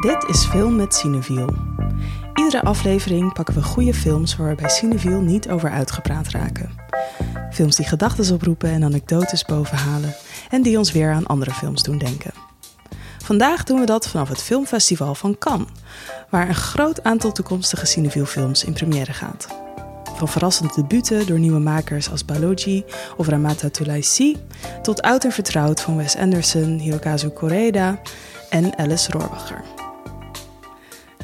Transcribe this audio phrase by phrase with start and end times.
[0.00, 1.54] Dit is Film met Cineviel.
[2.34, 6.70] Iedere aflevering pakken we goede films waar we bij Cineviel niet over uitgepraat raken.
[7.50, 10.14] Films die gedachten oproepen en anekdotes bovenhalen
[10.50, 12.32] en die ons weer aan andere films doen denken.
[13.24, 15.68] Vandaag doen we dat vanaf het filmfestival van Cannes,
[16.30, 19.48] waar een groot aantal toekomstige Cineviel-films in première gaat.
[20.16, 22.84] Van verrassende debuten door nieuwe makers als Balogi
[23.16, 24.36] of Ramata Tulaisi,
[24.82, 28.00] tot oud en vertrouwd van Wes Anderson, Hirokazu Koreeda
[28.50, 29.77] en Alice Rohrwacher.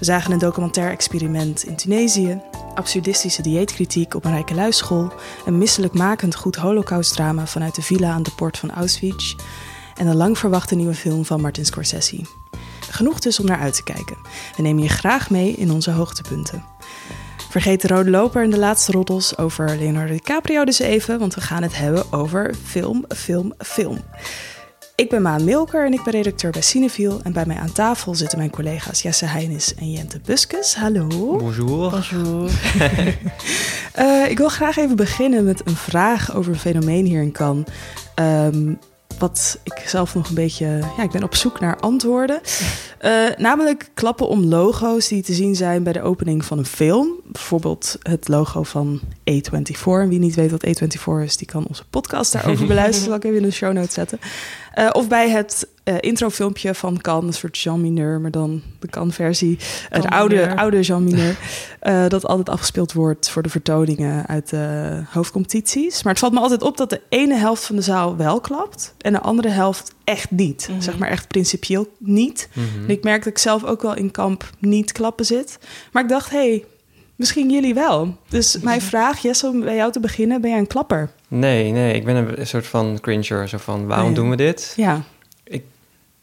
[0.04, 2.40] We zagen een documentair experiment in Tunesië,
[2.74, 5.12] absurdistische dieetkritiek op een rijke luisschool,
[5.46, 9.34] een misselijkmakend goed holocaustdrama vanuit de villa aan de poort van Auschwitz
[9.94, 12.20] en een lang verwachte nieuwe film van Martin Scorsese.
[12.90, 14.16] Genoeg dus om naar uit te kijken.
[14.56, 16.64] We nemen je graag mee in onze hoogtepunten.
[17.50, 21.40] Vergeet de rode loper en de laatste roddels over Leonardo DiCaprio dus even, want we
[21.40, 23.98] gaan het hebben over film, film, film.
[24.96, 27.20] Ik ben Maan Milker en ik ben redacteur bij Cineviel.
[27.22, 30.74] En bij mij aan tafel zitten mijn collega's Jesse Heinis en Jente Buskus.
[30.74, 31.06] Hallo.
[31.36, 31.90] Bonjour.
[31.90, 32.50] Bonjour.
[33.98, 37.66] uh, ik wil graag even beginnen met een vraag over een fenomeen hier in Cannes.
[38.14, 38.78] Um,
[39.18, 40.66] wat ik zelf nog een beetje.
[40.96, 42.40] Ja, ik ben op zoek naar antwoorden.
[43.04, 47.20] Uh, namelijk klappen om logo's die te zien zijn bij de opening van een film.
[47.24, 49.82] Bijvoorbeeld het logo van A24.
[49.84, 53.08] En wie niet weet wat A24 is, die kan onze podcast daarover beluisteren.
[53.08, 54.18] Zal ik even in de show notes zetten.
[54.78, 58.88] Uh, of bij het uh, introfilmpje van Can, een soort Jean Mineur, maar dan de
[58.88, 59.58] Can-versie.
[59.92, 61.36] Uh, de oude, oude Jean Mineur.
[61.82, 66.02] Uh, dat altijd afgespeeld wordt voor de vertoningen uit de hoofdcompetities.
[66.02, 68.94] Maar het valt me altijd op dat de ene helft van de zaal wel klapt
[68.98, 70.66] en de andere helft echt niet.
[70.68, 70.82] Mm -hmm.
[70.82, 72.48] Zeg maar echt principieel niet.
[72.52, 72.84] Mm -hmm.
[72.84, 75.58] En ik merk dat ik zelf ook wel in kamp niet klappen zit.
[75.92, 76.64] Maar ik dacht, hé, hey,
[77.16, 78.16] misschien jullie wel.
[78.28, 81.10] Dus mijn vraag, Jesse, om bij jou te beginnen, ben jij een klapper?
[81.28, 83.48] Nee, nee, ik ben een soort van cringer.
[83.48, 84.14] Zo van, waarom Nee.
[84.14, 84.72] doen we dit?
[84.76, 85.02] Ja.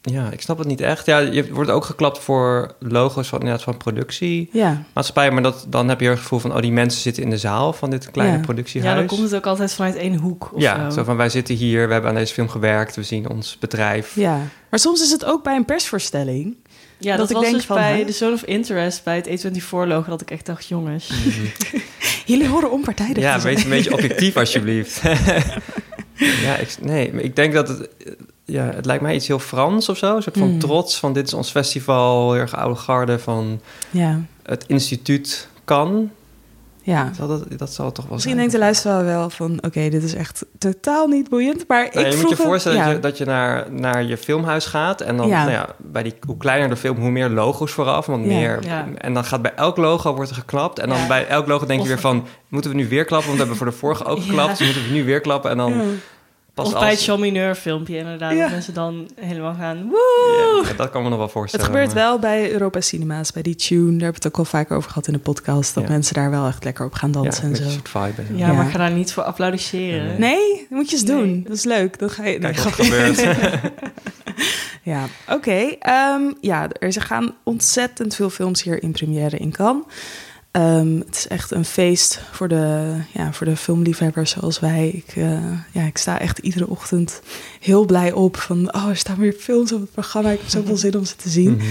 [0.02, 1.06] Ja, ik snap het niet echt.
[1.06, 5.26] Ja, je wordt ook geklapt voor logo's van, inderdaad, van productiemaatschappij.
[5.26, 5.32] Ja.
[5.32, 7.74] Maar dat, dan heb je het gevoel van, oh, die mensen zitten in de zaal
[7.74, 8.42] van dit kleine Ja.
[8.42, 8.94] productiehuis.
[8.94, 10.50] Ja, dan komt het ook altijd vanuit één hoek.
[10.54, 10.96] Of ja, zo.
[10.98, 14.16] zo van, wij zitten hier, we hebben aan deze film gewerkt, we zien ons bedrijf.
[14.16, 14.40] ja.
[14.70, 16.56] Maar soms is het ook bij een persvoorstelling.
[16.98, 18.06] Ja, dat dat, ik was denk dus van, bij hè?
[18.06, 21.12] de Zone of Interest, bij het A24-logo, dat ik echt dacht, jongens.
[22.26, 25.02] Jullie horen onpartijdig Ja, wees een beetje objectief alsjeblieft.
[26.46, 27.90] ja, ik, nee, maar ik denk dat het...
[28.52, 30.16] Ja, het lijkt mij iets heel Frans of zo.
[30.16, 30.60] Een soort van Mm.
[30.60, 36.10] trots van dit is ons festival, heel erg oude garde van Ja, het instituut kan.
[36.84, 37.12] ja.
[37.18, 38.50] Zal dat, dat zal het toch wel Misschien zijn.
[38.50, 39.52] denkt de luisteraar wel van...
[39.66, 41.68] oké, dit is echt totaal niet boeiend.
[41.68, 42.86] Maar Nee, ik je vroeg moet je het- voorstellen ja.
[42.86, 45.02] dat je, dat je naar, naar je filmhuis gaat...
[45.02, 45.40] en dan, Ja.
[45.40, 48.06] nou ja, bij die, hoe kleiner de film, hoe meer logo's vooraf.
[48.06, 48.30] Want Ja.
[48.30, 48.88] meer, Ja.
[48.98, 50.80] En dan gaat bij elk logo wordt er geklapt.
[50.80, 51.08] En dan Ja.
[51.08, 52.26] bij elk logo denk je weer van...
[52.48, 53.28] moeten we nu weer klappen?
[53.28, 54.24] Want we hebben voor de vorige ook Ja.
[54.24, 54.58] geklapt.
[54.58, 55.52] Dus moeten we nu weer klappen.
[55.52, 55.84] En dan Ja.
[56.54, 56.82] Pas of als...
[56.84, 58.32] bij het Jean Mineur filmpje, inderdaad.
[58.34, 58.42] Ja.
[58.42, 60.64] Dat mensen dan helemaal gaan, woe!
[60.68, 61.66] Ja, dat kan me nog wel Het voorstellen.
[61.66, 63.80] gebeurt maar- wel bij Europa Cinema's, bij die tune.
[63.82, 65.74] Daar hebben we het ook al vaker over gehad in de podcast.
[65.74, 65.90] Dat Ja.
[65.90, 67.70] mensen daar wel echt lekker op gaan dansen en zo.
[67.70, 68.28] soort vibe.
[68.30, 68.38] en.
[68.38, 68.54] Ja, Ja.
[68.54, 70.06] maar ik ga daar niet voor applaudisseren.
[70.06, 70.18] Nee.
[70.18, 71.26] Nee, dat moet je eens doen.
[71.32, 71.44] Nee.
[71.44, 72.00] Dat is leuk.
[72.00, 72.40] Dan ga je...
[72.40, 73.26] Kijk nee, wat er gebeurt.
[74.84, 75.76] Ja, oké.
[75.80, 79.84] Ehm, ja, er gaan ontzettend veel films hier in première in Cannes.
[80.52, 84.88] Ehm, het is echt een feest voor de, ja, voor de filmliefhebbers zoals wij.
[84.88, 87.22] Ik, eh, ja, ik sta echt iedere ochtend
[87.60, 88.74] heel blij op van...
[88.74, 90.30] oh, er staan weer films op het programma.
[90.30, 91.56] Ik heb zoveel zin om ze te zien.
[91.56, 91.66] Mhm.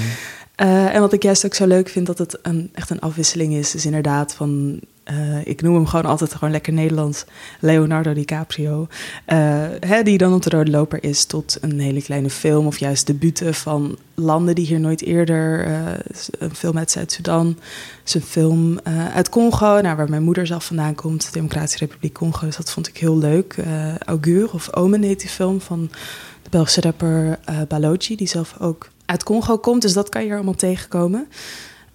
[0.54, 3.54] Eh, en wat ik juist ook zo leuk vind, dat het een, echt een afwisseling
[3.54, 3.74] is.
[3.74, 4.80] is inderdaad van,
[5.10, 7.24] eh, ik noem hem gewoon altijd gewoon lekker Nederlands,
[7.60, 8.86] Leonardo DiCaprio.
[9.24, 9.38] eh,
[9.80, 12.66] hè, die dan op de rode loper is tot een hele kleine film.
[12.66, 15.64] Of juist debuten van landen die hier nooit eerder...
[15.64, 15.82] eh,
[16.38, 17.58] een film uit Zuid-Soedan,
[18.04, 18.80] is een film
[19.14, 19.80] uit Congo...
[19.80, 22.46] Nou, waar mijn moeder zelf vandaan komt, de Democratische Republiek Congo.
[22.46, 23.56] Dus dat vond ik heel leuk.
[24.04, 25.90] Augure of Omen heet die film van
[26.42, 27.38] de Belgische rapper
[27.68, 28.16] Balochi...
[28.16, 29.82] die zelf ook uit Congo komt.
[29.82, 31.28] Dus dat kan je hier allemaal tegenkomen.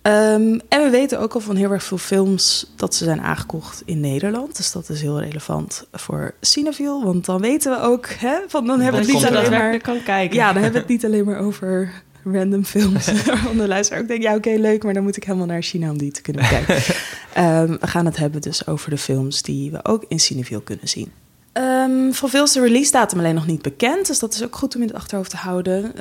[0.06, 3.82] Ehm, en we weten ook al van heel erg veel films dat ze zijn aangekocht
[3.86, 4.58] in Nederland.
[4.58, 7.03] Dus dat is heel relevant voor Cineviel.
[7.03, 9.79] Want dan weten we ook, hè, van dan hebben we het niet alleen maar...
[9.79, 10.35] kan kijken.
[10.35, 13.12] Ja, dan hebben we het niet alleen maar over random films.
[13.26, 15.90] Waarvan de luisteraar ook denkt, ja oké, leuk, maar dan moet ik helemaal naar China
[15.90, 16.76] om die te kunnen kijken.
[17.34, 20.88] Ehm, we gaan het hebben dus over de films die we ook in Cineviel kunnen
[20.88, 21.12] zien.
[21.52, 24.56] Ehm van veel is de release datum alleen nog niet bekend, dus dat is ook
[24.56, 25.94] goed om in het achterhoofd te houden.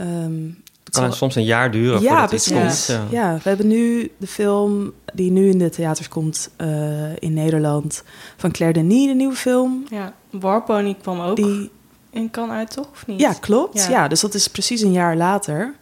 [0.94, 2.86] Kan zal- soms een jaar duren ja, voordat iets precies.
[2.96, 3.10] komt.
[3.10, 3.20] Ja.
[3.30, 3.34] Ja.
[3.42, 8.02] we hebben nu de film die nu in de theaters komt eh, in Nederland
[8.36, 9.84] van Claire Denis, de nieuwe film.
[9.90, 11.70] Ja, Warpony kwam ook Die,
[12.10, 12.88] in kan uit, toch?
[12.92, 13.20] Of niet?
[13.20, 13.82] ja, klopt.
[13.84, 13.90] Ja.
[13.90, 14.08] Ja.
[14.08, 15.74] dus dat is precies een jaar later.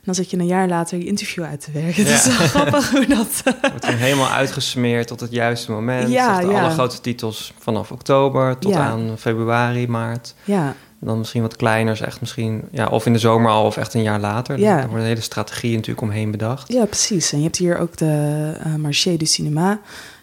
[0.00, 2.04] En dan zit je een jaar later je interview uit te werken.
[2.04, 2.10] Ja.
[2.10, 3.42] Het is wel grappig hoe dat...
[3.70, 6.08] Wordt dan helemaal uitgesmeerd tot het juiste moment.
[6.10, 6.60] Ja, Echt ja.
[6.62, 8.80] Alle grote titels vanaf oktober tot Ja.
[8.80, 10.34] aan februari, maart.
[10.44, 12.02] ja, dan misschien wat kleiner.
[12.02, 14.58] echt misschien, ja, of in de zomer al, of echt een jaar later.
[14.58, 14.76] Ja.
[14.76, 16.72] Daar wordt een hele strategie natuurlijk omheen bedacht.
[16.72, 17.32] Ja, precies.
[17.32, 19.80] En je hebt hier ook de eh Marché du Cinéma,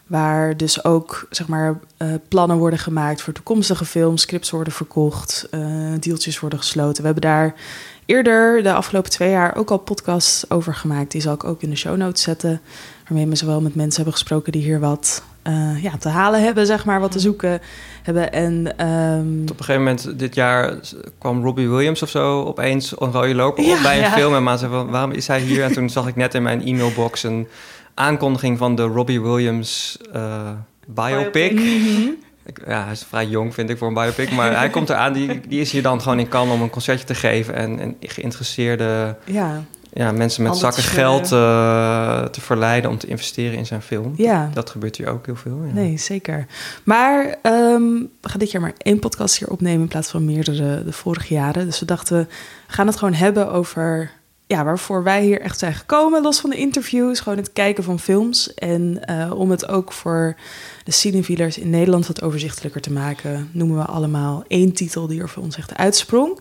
[0.07, 5.47] waar dus ook zeg maar eh, plannen worden gemaakt voor toekomstige films, scripts worden verkocht,
[5.51, 5.62] eh
[6.00, 6.97] deeltjes worden gesloten.
[7.03, 7.56] We hebben daar
[8.06, 11.12] eerder de afgelopen twee jaar ook al podcasts over gemaakt.
[11.12, 12.62] Die zal ik ook in de show notes zetten,
[13.07, 16.65] waarmee we zowel met mensen hebben gesproken die hier wat eh, ja, te halen hebben,
[16.65, 17.61] zeg maar, wat te zoeken
[18.03, 18.31] hebben.
[18.31, 20.73] En ehm, Op een gegeven moment dit jaar
[21.17, 24.11] kwam Robbie Williams of zo opeens een rode loper op bij een ja.
[24.11, 24.35] film.
[24.35, 25.63] En maar zei van, waarom is hij hier?
[25.63, 27.47] En toen zag ik net in mijn e-mailbox een
[27.94, 30.49] aankondiging van de Robbie Williams eh,
[30.88, 31.53] biopic.
[31.53, 32.09] Mhm.
[32.67, 34.31] Ja, hij is vrij jong, vind ik, voor een biopic.
[34.31, 37.05] Maar hij komt eraan, die, die is hier dan gewoon in Cannes om een concertje
[37.05, 37.53] te geven.
[37.53, 39.63] En, en geïnteresseerde ja,
[39.94, 44.13] ja, mensen met zakken geld eh, te verleiden om te investeren in zijn film.
[44.16, 44.50] ja.
[44.54, 45.62] Dat gebeurt hier ook heel veel.
[45.66, 45.74] Ja.
[45.74, 46.45] Nee, zeker.
[46.84, 47.92] Maar ehm,
[48.22, 51.34] we gaan dit jaar maar één podcast hier opnemen in plaats van meerdere de vorige
[51.34, 51.66] jaren.
[51.66, 52.18] Dus we dachten,
[52.68, 54.12] we gaan het gewoon hebben over
[54.48, 58.00] ja, waarvoor wij hier echt zijn gekomen, los van de interviews, gewoon het kijken van
[58.00, 58.54] films.
[58.54, 60.36] En eh, om het ook voor
[60.83, 65.30] de cinefielers in Nederland wat overzichtelijker te maken, noemen we allemaal één titel die er
[65.30, 66.40] voor ons echt uitsprong.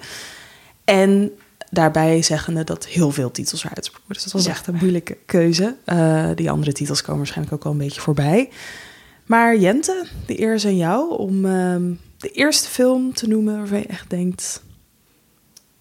[0.85, 1.33] En
[1.71, 4.13] daarbij zeggende dat heel veel titels eruit sprongen.
[4.13, 4.51] Dus dat was Ja.
[4.51, 5.75] echt een moeilijke keuze.
[5.85, 8.49] Eh, die andere titels komen waarschijnlijk ook al een beetje voorbij.
[9.27, 11.83] Maar Jente, de eer is aan jou om ehm,
[12.19, 14.65] de eerste film te noemen waarvan je echt denkt...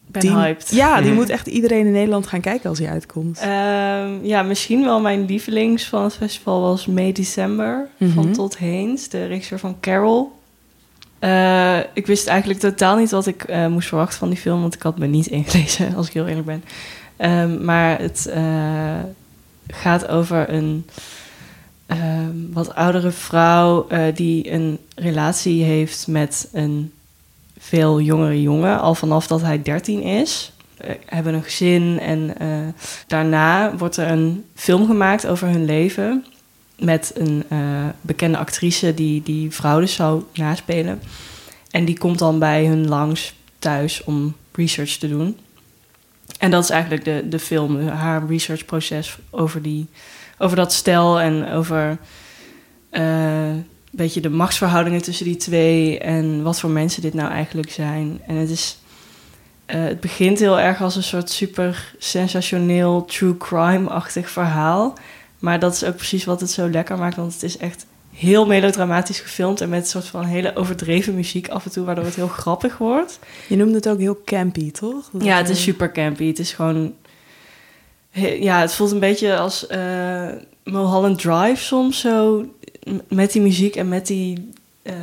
[0.08, 0.70] Ben die, hyped.
[0.72, 1.16] Ja, die Mhm.
[1.20, 3.40] moet echt iedereen in Nederland gaan kijken als hij uitkomt.
[3.40, 8.12] Ehm, ja, misschien wel mijn lievelings van het festival was May December Mhm.
[8.12, 10.32] van Todd Haynes, de regisseur van Carol.
[11.26, 14.76] Eh, ik wist eigenlijk totaal niet wat ik eh, moest verwachten van die film, want
[14.76, 16.64] ik had me niet ingelezen, als ik heel eerlijk ben.
[17.18, 19.00] Ehm, maar het eh,
[19.68, 20.86] gaat over een
[21.86, 26.92] ehm, wat oudere vrouw die een relatie heeft met een
[27.58, 30.52] veel jongere jongen, al vanaf dat hij 13 is.
[31.06, 32.36] Hebben een gezin en
[33.08, 36.26] daarna wordt er een film gemaakt over hun leven
[36.80, 41.02] met een eh, bekende actrice die die vrouw dus zou naspelen.
[41.72, 45.38] En die komt dan bij hun langs thuis om research te doen.
[46.40, 49.88] En dat is eigenlijk de, de film, haar researchproces over, die,
[50.38, 51.98] over dat stel en over
[52.90, 57.72] eh, een beetje de machtsverhoudingen tussen die twee en wat voor mensen dit nou eigenlijk
[57.72, 58.22] zijn.
[58.28, 58.78] En het is.
[59.66, 64.94] eh, het begint heel erg als een soort super sensationeel, true crime-achtig verhaal.
[65.46, 67.16] Maar dat is ook precies wat het zo lekker maakt.
[67.16, 69.62] Want het is echt heel melodramatisch gefilmd.
[69.62, 72.78] En met een soort van hele overdreven muziek af en toe, waardoor het heel grappig
[72.78, 73.20] wordt.
[73.48, 75.10] Je noemde het ook heel campy, toch?
[75.12, 76.28] Dat Ja, het is eh, super campy.
[76.28, 76.94] Het is gewoon...
[78.40, 80.30] Ja, het voelt een beetje als eh
[80.64, 82.46] Mulholland Drive soms zo.
[83.08, 84.50] Met die muziek en met die...
[84.82, 84.94] eh,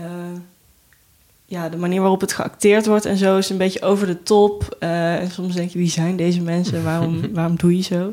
[1.47, 4.77] ja, de manier waarop het geacteerd wordt en zo is een beetje over de top.
[4.79, 6.85] En soms denk je, wie zijn deze mensen?
[6.85, 8.13] Waarom, waarom doe je zo?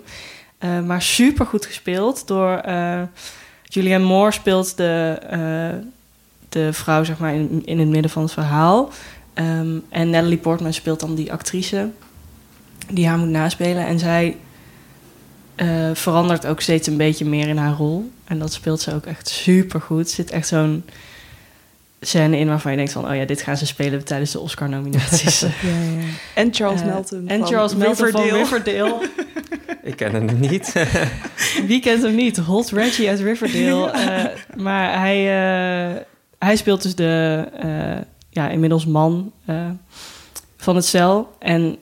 [0.59, 2.57] Eh, maar super goed gespeeld door...
[2.57, 3.01] eh
[3.71, 5.85] Julianne Moore speelt de, eh,
[6.49, 8.89] de vrouw, zeg maar, in, in het midden van het verhaal.
[9.33, 11.89] Ehm, en Natalie Portman speelt dan die actrice
[12.91, 13.85] die haar moet naspelen.
[13.85, 14.37] En zij
[15.55, 18.11] eh, verandert ook steeds een beetje meer in haar rol.
[18.25, 20.07] En dat speelt ze ook echt super goed.
[20.07, 20.83] Er zit echt zo'n
[22.01, 23.09] scène in waarvan je denkt van...
[23.09, 25.39] oh ja, dit gaan ze spelen tijdens de Oscar-nominaties.
[25.45, 26.05] Ja, ja.
[26.33, 27.27] En Charles Melton.
[27.27, 28.29] En van Charles Melton Riverdale.
[28.29, 29.09] van Riverdale.
[29.89, 30.73] Ik ken hem niet.
[31.67, 32.37] Wie kent hem niet?
[32.37, 33.89] Holt Reggie uit Riverdale.
[34.09, 34.25] Eh,
[34.57, 36.01] maar hij, eh,
[36.39, 39.69] hij speelt dus de eh, ja, inmiddels man eh,
[40.57, 41.35] van het cel.
[41.39, 41.77] En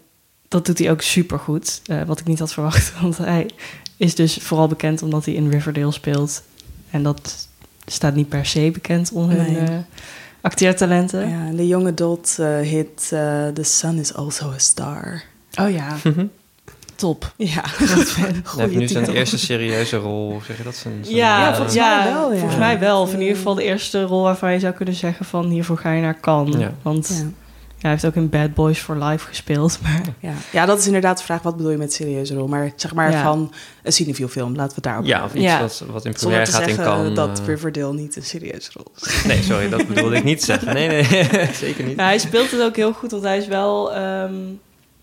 [0.47, 1.81] dat doet hij ook super goed.
[2.05, 2.93] wat ik niet had verwacht.
[3.01, 3.49] Want hij
[3.97, 6.43] is dus vooral bekend omdat hij in Riverdale speelt.
[6.91, 7.47] En dat
[7.85, 9.81] staat niet per se bekend om hun Nee.
[10.41, 11.29] acteertalenten.
[11.29, 15.23] Ja, en de jonge Dot eh, hit The Sun is also a star.
[15.61, 15.95] Oh ja,
[16.97, 17.31] top.
[17.35, 17.63] Ja,
[17.95, 18.57] Wat.
[18.57, 20.41] Hij nu zijn eerste serieuze rol.
[20.45, 20.75] Zeg je dat?
[20.75, 22.37] Zijn, zijn- Ja, Ja, volgens mij wel, ja.
[22.39, 23.01] Volgens mij wel.
[23.01, 25.91] Of in ieder geval de eerste rol waarvan je zou kunnen zeggen van hiervoor ga
[25.91, 26.55] je naar Cannes.
[26.61, 26.71] Ja.
[26.81, 27.15] Want Ja.
[27.15, 27.23] ja,
[27.81, 29.79] hij heeft ook in Bad Boys for Life gespeeld.
[29.83, 30.33] Maar Ja.
[30.51, 32.47] ja, dat is inderdaad de vraag, wat bedoel je met serieuze rol?
[32.47, 33.23] Maar zeg maar Ja.
[33.23, 35.59] van een cinefiel film, laten we het daarop Ja, of iets Ja.
[35.59, 37.13] wat, wat in Zonder première te gaat in Cannes.
[37.15, 37.45] dat eh.
[37.45, 39.23] Riverdale niet een serieuze rol is.
[39.27, 40.73] Nee, sorry, dat bedoelde ik niet zeggen.
[40.73, 41.03] Nee, nee,
[41.53, 41.97] zeker niet.
[41.97, 43.93] ja, hij speelt het ook heel goed, want hij is wel...
[43.93, 44.33] ehm,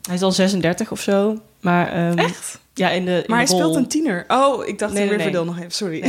[0.07, 1.39] hij is al 36 of zo.
[1.65, 2.59] Maar, ehm, Echt?
[2.75, 3.57] Ja, in de in Maar hij rol.
[3.59, 4.25] speelt een tiener.
[4.29, 5.55] Oh, ik dacht Nee, in nee, Riverdale nee.
[5.55, 6.01] nog even, sorry.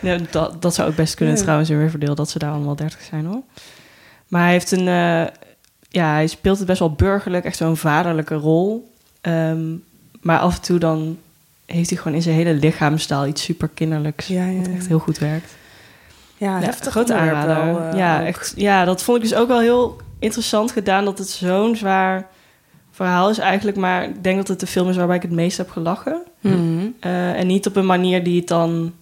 [0.00, 3.00] Nee, dat, dat zou ook best kunnen trouwens in Riverdale, dat ze daar allemaal 30
[3.10, 3.42] zijn hoor.
[4.28, 4.88] Maar hij heeft een...
[4.88, 5.26] eh,
[5.88, 8.92] ja, hij speelt het best wel burgerlijk, echt zo'n vaderlijke rol.
[9.20, 9.72] Ehm,
[10.20, 11.18] maar af en toe dan
[11.66, 14.26] heeft hij gewoon in zijn hele lichaamstaal iets super kinderlijks.
[14.26, 15.50] Ja, ja, Wat echt heel goed werkt.
[16.36, 17.64] Ja, Ja, heftig grote aanrader.
[17.64, 21.18] wel, eh, ja, echt, ja, dat vond ik dus ook wel heel interessant gedaan dat
[21.18, 22.26] het zo'n zwaar
[22.94, 23.76] verhaal is eigenlijk.
[23.76, 26.22] Maar ik denk dat het de film is waarbij ik het meest heb gelachen.
[26.40, 26.86] Mhm.
[27.00, 28.92] Eh, en niet op een manier die het dan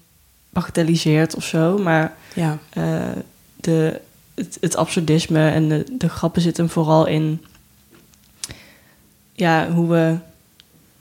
[0.50, 1.78] bagatelliseert of zo.
[1.78, 2.58] Maar Ja.
[2.70, 3.00] eh,
[3.56, 4.00] de,
[4.34, 7.44] het, het absurdisme en de, de grappen zitten vooral in...
[9.32, 10.16] Ja, hoe we...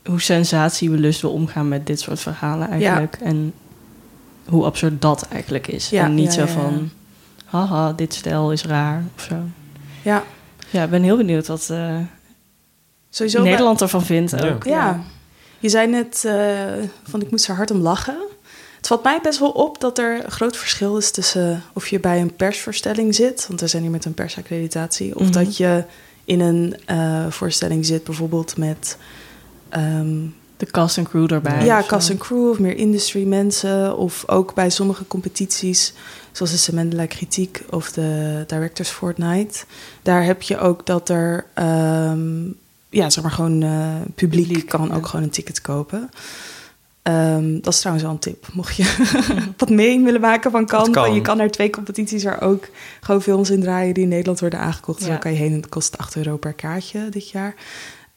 [0.05, 3.17] Hoe sensatiebelust we omgaan met dit soort verhalen eigenlijk.
[3.23, 3.53] En
[4.45, 5.89] hoe absurd dat eigenlijk is.
[5.89, 6.89] Ja, en niet ja, zo van...
[7.45, 9.35] Haha, dit stijl is raar of zo.
[10.01, 10.23] ja.
[10.69, 11.95] Ja, ik ben heel benieuwd wat eh,
[13.13, 13.41] Sowieso.
[13.41, 14.49] bij- Nederland ervan vindt Ja.
[14.49, 14.63] ook.
[14.63, 15.01] Ja.
[15.59, 16.59] Je zei net eh,
[17.09, 18.17] van ik moest er hard om lachen.
[18.77, 21.99] Het valt mij best wel op dat er een groot verschil is tussen of je
[21.99, 25.31] bij een persvoorstelling zit, want we zijn hier met een persaccreditatie, of Mhm.
[25.31, 25.83] dat je
[26.25, 28.97] in een eh, voorstelling zit, bijvoorbeeld met
[29.69, 30.17] ehm,
[30.57, 31.65] De cast en crew erbij.
[31.65, 35.93] ja, cast en crew of meer industry mensen, of ook bij sommige competities,
[36.31, 39.63] zoals de Semendela Kritiek of de Directors Fortnite.
[40.01, 42.39] Daar heb je ook dat er, ehm,
[42.91, 44.95] ja, zeg maar gewoon eh, publiek, Publiek, kan ja.
[44.95, 46.09] ook gewoon een ticket kopen.
[47.01, 48.47] Ehm, dat is trouwens wel een tip.
[48.53, 48.95] Mocht je
[49.57, 51.13] wat mee willen maken van kan, kan.
[51.13, 52.67] je kan naar twee competities waar ook
[53.01, 54.99] gewoon films in draaien die in Nederland worden aangekocht.
[54.99, 55.05] Ja.
[55.05, 57.55] Zo kan je heen en het kost 8 euro per kaartje dit jaar.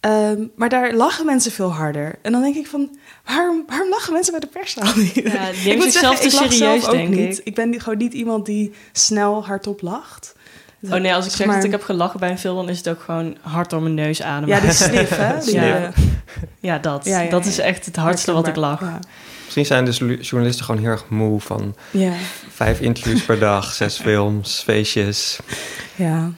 [0.01, 2.19] Ehm, maar daar lachen mensen veel harder.
[2.23, 5.15] En dan denk ik van, waarom, waarom lachen mensen bij de perszaal niet?
[5.15, 7.39] Ja, die Ik moet zichzelf zeggen, te ik lach serieus, zelf ook denk niet.
[7.39, 7.45] ik.
[7.45, 10.35] Ik ben gewoon niet iemand die snel hardop lacht.
[10.91, 12.79] Oh nee, als ik zeg Maar- dat ik heb gelachen bij een film, dan is
[12.79, 14.49] het ook gewoon hard door mijn neus ademen.
[14.57, 15.39] Ja, die sniff, hè?
[15.45, 15.77] Die, Ja.
[15.77, 15.89] eh,
[16.61, 17.05] Ja, dat.
[17.05, 18.81] Ja, ja, dat is echt het hardste wat ik lach.
[18.81, 18.99] Ja.
[19.45, 22.13] Misschien zijn dus lu- journalisten gewoon heel erg moe van Ja.
[22.51, 25.39] vijf interviews per dag, zes films, feestjes.
[25.95, 26.31] Ja,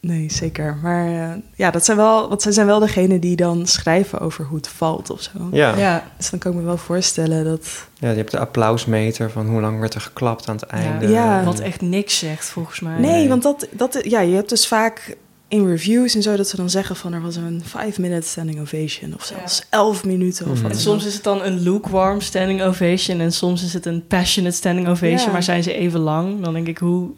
[0.00, 0.76] nee, zeker.
[0.82, 4.44] Maar eh, ja, dat zijn wel, want zij zijn wel degene die dan schrijven over
[4.44, 5.30] hoe het valt of zo.
[5.52, 5.68] Ja.
[5.70, 5.78] ja.
[5.78, 7.86] Ja, Dus dan kan ik me wel voorstellen dat.
[7.98, 11.08] je hebt de applausmeter van hoe lang werd er geklapt aan het einde.
[11.08, 11.44] Ja.
[11.44, 12.98] wat echt niks zegt volgens mij.
[13.00, 13.28] Nee, Nee.
[13.28, 15.16] want dat, dat, ja, je hebt dus vaak
[15.48, 18.60] in reviews en zo dat ze dan zeggen van er was een 5 minute standing
[18.60, 20.70] ovation of zelfs 11 minuten of wat.
[20.70, 24.56] En soms is het dan een lukewarm standing ovation en soms is het een passionate
[24.56, 25.30] standing ovation, Ja.
[25.32, 26.40] maar zijn ze even lang?
[26.44, 27.10] Dan denk ik, hoe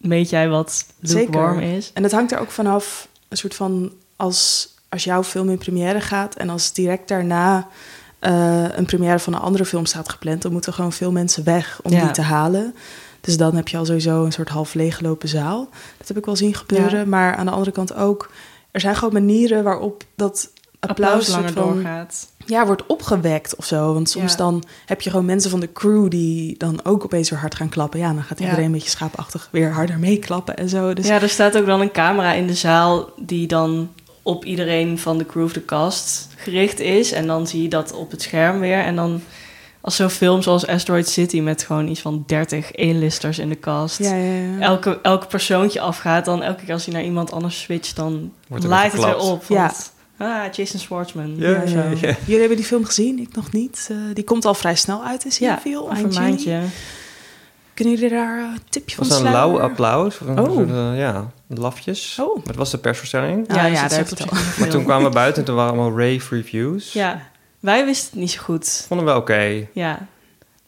[0.00, 1.76] meet jij wat lukewarm Zeker.
[1.76, 1.90] is?
[1.94, 6.00] En het hangt er ook vanaf, een soort van als, als jouw film in première
[6.00, 7.68] gaat en als direct daarna
[8.18, 11.80] eh, een première van een andere film staat gepland, dan moeten gewoon veel mensen weg
[11.82, 12.02] om Ja.
[12.02, 12.74] die te halen.
[13.20, 15.68] Dus dan heb je al sowieso een soort half leeggelopen zaal.
[15.98, 16.98] Dat heb ik wel zien gebeuren.
[16.98, 17.04] Ja.
[17.06, 18.30] Maar aan de andere kant ook,
[18.70, 22.28] er zijn gewoon manieren waarop dat applaus, langer soort van- doorgaat.
[22.46, 23.94] ja, wordt opgewekt of zo.
[23.94, 24.36] Want soms Ja.
[24.38, 27.68] dan heb je gewoon mensen van de crew die dan ook opeens weer hard gaan
[27.68, 28.00] klappen.
[28.00, 28.44] Ja, dan gaat Ja.
[28.44, 30.92] iedereen een beetje schaapachtig weer harder meeklappen en zo.
[30.94, 33.88] Dus Ja, er staat ook dan een camera in de zaal die dan
[34.22, 37.12] op iedereen van de crew of de cast gericht is.
[37.12, 38.78] En dan zie je dat op het scherm weer.
[38.78, 39.22] En dan
[39.80, 43.98] als zo'n film zoals Asteroid City met gewoon iets van 30 A-listers in de cast.
[43.98, 44.58] ja, ja, ja.
[44.60, 48.64] Elke, elk persoontje afgaat, dan elke keer als hij naar iemand anders switcht, dan Wordt
[48.64, 49.44] er laait het weer op.
[49.46, 51.36] Want, Ah, Jason Schwartzman.
[51.36, 51.78] Ja, Ja, zo.
[51.78, 52.16] ja, ja.
[52.24, 53.86] Jullie hebben die film gezien, ik nog niet.
[53.90, 55.82] Eh, die komt al vrij snel uit in Ja, Cineville.
[55.82, 56.60] over eind een maandje.
[57.74, 59.52] Kunnen jullie daar eh, een tipje van was een sluiten?
[59.52, 60.20] lauw applaus.
[60.20, 60.52] Of een Oh.
[60.54, 62.16] soort, eh, ja, lafjes.
[62.20, 62.36] Oh.
[62.36, 63.44] Maar het was de persverstelling.
[63.48, 64.38] Ja, ja, dus daar het heb het al.
[64.58, 66.92] Maar toen kwamen we buiten en toen waren allemaal rave reviews.
[66.92, 67.22] Ja,
[67.60, 68.84] wij wisten het niet zo goed.
[68.88, 69.66] Vonden we oké.
[69.72, 70.06] Ja,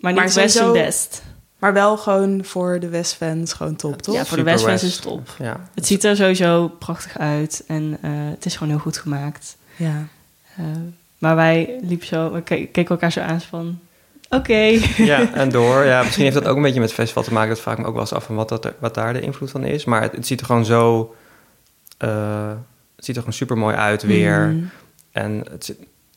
[0.00, 1.22] maar niet Maar best en best.
[1.62, 4.14] Maar wel gewoon voor de West-fans gewoon top, toch?
[4.14, 4.84] Ja, voor de Westfans West.
[4.84, 5.28] is het top.
[5.38, 5.56] Ja.
[5.74, 9.56] Het ziet er sowieso prachtig uit en eh, het is gewoon heel goed gemaakt.
[9.76, 10.06] Ja.
[10.56, 10.64] Eh,
[11.18, 13.78] maar wij liepen zo, we ke- keken elkaar zo aan van...
[14.28, 14.54] Oké.
[15.12, 15.84] ja, en door.
[15.84, 17.48] Ja, misschien heeft dat ook een beetje met het festival te maken.
[17.48, 19.20] Dat vraag ik me ook wel eens af van wat, dat er, wat daar de
[19.20, 19.84] invloed van is.
[19.84, 21.14] Maar het, het ziet er gewoon zo...
[21.98, 22.48] eh,
[22.96, 24.46] het ziet er gewoon super mooi uit weer.
[24.48, 24.64] Mhm.
[25.12, 25.68] En het,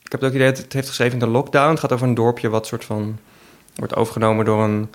[0.03, 1.69] ik heb het ook idee dat het heeft geschreven in de lockdown.
[1.69, 3.17] Het gaat over een dorpje wat soort van
[3.75, 4.89] wordt overgenomen door een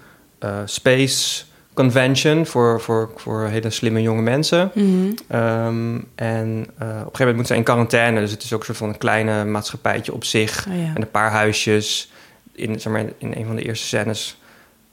[0.65, 1.43] space
[1.75, 4.71] convention voor, voor, voor hele slimme jonge mensen.
[4.75, 4.87] Mhm.
[5.29, 8.21] Ehm, en eh, op een gegeven moment moeten ze in quarantaine.
[8.21, 10.67] Dus het is ook een soort van een kleine maatschappijtje op zich.
[10.69, 10.93] Oh, ja.
[10.95, 12.11] En een paar huisjes.
[12.53, 14.37] In, zeg maar, in een van de eerste scènes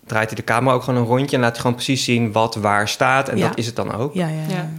[0.05, 1.35] draait hij de camera ook gewoon een rondje...
[1.35, 3.29] en laat hij gewoon precies zien wat waar staat.
[3.29, 3.47] En Ja.
[3.47, 4.13] dat is het dan ook.
[4.13, 4.55] Ja, ja, ja.
[4.55, 4.69] Ja.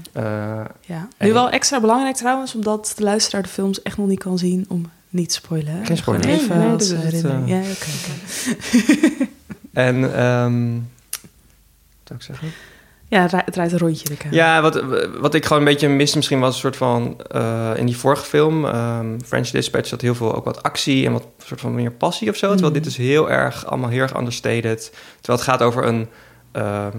[0.60, 1.08] Eh, ja.
[1.18, 4.64] Nu wel extra belangrijk trouwens, omdat de luisteraar de films echt nog niet kan zien
[4.68, 5.86] om niet te spoilen.
[5.86, 6.24] Geen spoiler.
[6.24, 7.50] Gewoon even Nee, nee, als dat is het, herinnering.
[7.50, 7.64] eh.
[7.64, 7.86] Ja, oké,
[9.16, 9.26] oké.
[9.86, 10.14] en...
[10.14, 10.72] ehm,
[11.10, 12.48] wat zou ik zeggen?
[13.08, 14.16] Ja, het dra- het draait een rondje.
[14.30, 14.82] Ja, wat,
[15.18, 17.20] wat ik gewoon een beetje miste misschien was een soort van...
[17.30, 19.88] eh, in die vorige film, ehm, French Dispatch...
[19.88, 22.48] zat heel veel ook wat actie en wat soort van meer passie of zo.
[22.48, 22.80] Terwijl Mhm.
[22.82, 24.90] dit is heel erg, allemaal heel erg understated.
[25.20, 26.08] Terwijl het gaat over een...
[26.52, 26.96] ehm,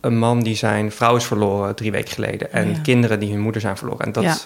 [0.00, 2.52] een man die zijn vrouw is verloren drie weken geleden.
[2.52, 2.78] En Ja.
[2.82, 4.06] kinderen die hun moeder zijn verloren.
[4.06, 4.22] En dat...
[4.24, 4.36] Ja.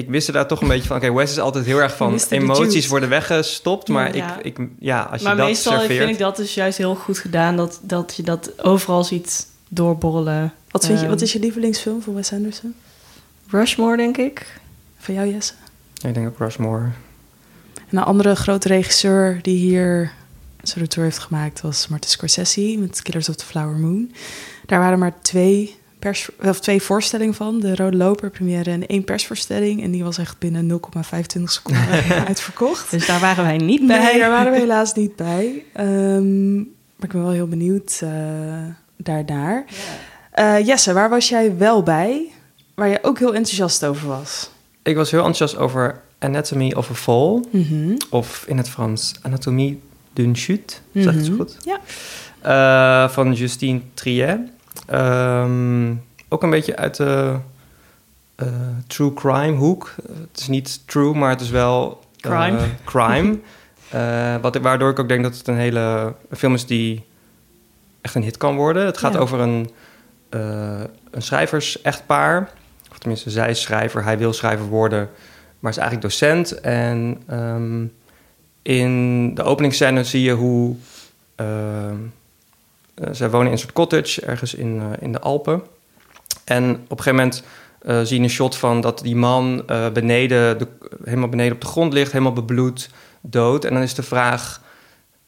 [0.00, 0.96] Ik wist er daar toch een beetje van...
[0.96, 2.20] Oké, Wes is altijd heel erg van...
[2.28, 3.88] Emoties worden weggestopt.
[3.88, 4.38] Maar Ja.
[4.42, 5.98] Ik, ik, ja, als je Maar dat meestal serveert...
[5.98, 7.56] vind ik dat dus juist heel goed gedaan.
[7.56, 10.52] Dat, dat je dat overal ziet doorborrelen.
[10.70, 12.74] Wat, vind je, Ehm, wat is je lievelingsfilm van Wes Anderson?
[13.48, 14.60] Rushmore, denk ik.
[14.98, 15.52] Van jou, Jesse?
[16.02, 16.88] Ik denk ook Rushmore.
[17.74, 20.12] En een andere grote regisseur die hier
[20.62, 24.12] zijn retour heeft gemaakt was Martin Scorsese met Killers of the Flower Moon.
[24.66, 27.60] Daar waren maar twee, pers, of twee voorstellingen van.
[27.60, 29.82] De Rode Loper première en één persvoorstelling.
[29.82, 31.88] En die was echt binnen 0,25 seconden
[32.28, 32.90] uitverkocht.
[32.90, 33.98] Dus daar waren wij niet bij.
[34.02, 35.64] Nee, daar waren we helaas niet bij.
[35.72, 38.10] Ehm, maar ik ben wel heel benieuwd eh
[38.96, 39.64] daarnaar.
[40.30, 42.28] Eh, Jesse, waar was jij wel bij?
[42.74, 44.50] Waar je ook heel enthousiast over was?
[44.82, 47.44] Ik was heel enthousiast over Anatomy of a Fall.
[47.50, 47.96] Mhm.
[48.10, 49.80] Of in het Frans Anatomie
[50.12, 50.74] d'une chute.
[50.94, 51.40] Zeg ik het zo Mhm.
[51.40, 51.56] goed?
[51.64, 51.80] Ja.
[53.04, 54.36] Eh, van Justine Triet.
[54.90, 55.94] Ehm,
[56.28, 57.36] ook een beetje uit de
[58.36, 58.46] eh,
[58.86, 59.94] true crime hoek.
[60.30, 62.00] Het is niet true, maar het is wel...
[62.20, 62.58] eh, Crime.
[62.84, 63.38] crime.
[63.90, 67.04] Eh, wat, waardoor ik ook denk dat het een hele een film is die
[68.00, 68.84] echt een hit kan worden.
[68.86, 69.18] Het gaat Ja.
[69.18, 69.70] over een,
[70.30, 72.50] een schrijvers-echtpaar.
[72.90, 75.08] Of tenminste, zij is schrijver, hij wil schrijver worden,
[75.58, 76.60] maar is eigenlijk docent.
[76.60, 77.84] En ehm,
[78.62, 80.76] in de openingsscène zie je hoe...
[81.34, 81.94] ehm, eh,
[83.10, 85.62] zij wonen in een soort cottage ergens in, eh, in de Alpen.
[86.44, 87.42] En op een gegeven moment
[87.80, 90.66] eh, zie je een shot van dat die man eh, beneden de,
[91.04, 92.90] helemaal beneden op de grond ligt, helemaal bebloed,
[93.20, 93.64] dood.
[93.64, 94.60] En dan is de vraag: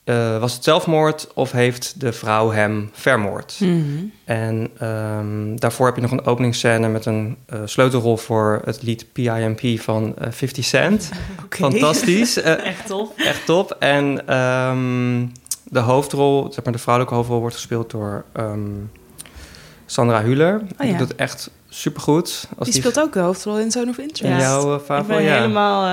[0.05, 3.57] eh, was het zelfmoord of heeft de vrouw hem vermoord?
[3.61, 4.05] Mhm.
[4.25, 9.07] En ehm, daarvoor heb je nog een openingsscène met een eh, sleutelrol voor het lied
[9.13, 11.11] PIMP van eh 50 Cent.
[11.51, 12.37] Fantastisch.
[12.43, 13.09] Eh, Echt tof.
[13.17, 13.77] Echt top.
[13.79, 15.27] En ehm,
[15.73, 18.61] de hoofdrol, zeg maar de vrouwelijke hoofdrol, wordt gespeeld door ehm,
[19.87, 20.61] Sandra Hüller.
[20.79, 20.99] Die ja.
[20.99, 22.49] doet het echt supergoed.
[22.59, 24.41] Als Die speelt ook de hoofdrol in Zone of in Interest.
[24.43, 25.35] Jouw uh, Ik ben ja.
[25.35, 25.87] helemaal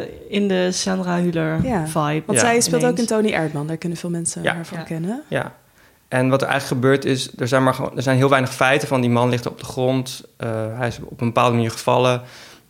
[0.00, 1.86] eh, in de Sandra Hüller Ja.
[1.86, 2.22] vibe.
[2.26, 2.44] Want Ja.
[2.44, 3.06] zij speelt ook in.
[3.06, 3.66] Tony Erdman.
[3.66, 4.54] Daar kunnen veel mensen Ja.
[4.54, 4.84] haar van Ja.
[4.84, 5.22] kennen.
[5.28, 5.52] Ja.
[6.08, 8.88] En wat er eigenlijk gebeurt is, er zijn, maar, gewoon- er zijn heel weinig feiten
[8.88, 10.22] van die man ligt op de grond.
[10.36, 12.22] eh, hij is op een bepaalde manier gevallen.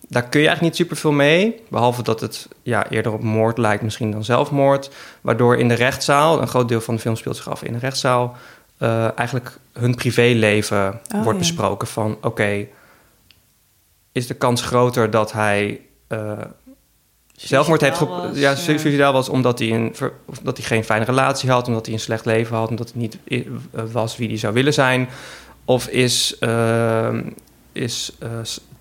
[0.08, 1.62] Daar kun je eigenlijk niet superveel mee.
[1.68, 4.90] Behalve dat het ja, eerder op moord lijkt misschien dan zelfmoord.
[5.20, 7.78] Waardoor in de rechtszaal, een groot deel van de film speelt zich af in de
[7.78, 8.36] rechtszaal...
[8.78, 11.44] eh, eigenlijk hun privéleven Oh, wordt ja.
[11.46, 12.18] besproken van...
[12.22, 12.66] oké,
[14.12, 16.32] is de kans groter dat hij eh,
[17.36, 21.04] zelfmoord heeft was, Ja, suicidaal was omdat hij, een, ver- of dat hij geen fijne
[21.04, 24.38] relatie had, omdat hij een slecht leven had, omdat hij niet eh, was wie hij
[24.38, 25.08] zou willen zijn.
[25.64, 27.14] Of is, eh,
[27.72, 28.12] is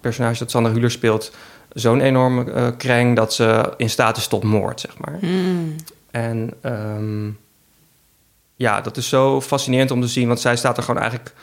[0.09, 1.31] personage dat Sander Huler speelt
[1.73, 5.17] zo'n enorme eh kreng dat ze in staat is tot moord, zeg maar.
[5.21, 5.75] Mm.
[6.11, 7.29] En ehm,
[8.55, 11.33] ja, dat is zo fascinerend om te zien, want zij staat er gewoon eigenlijk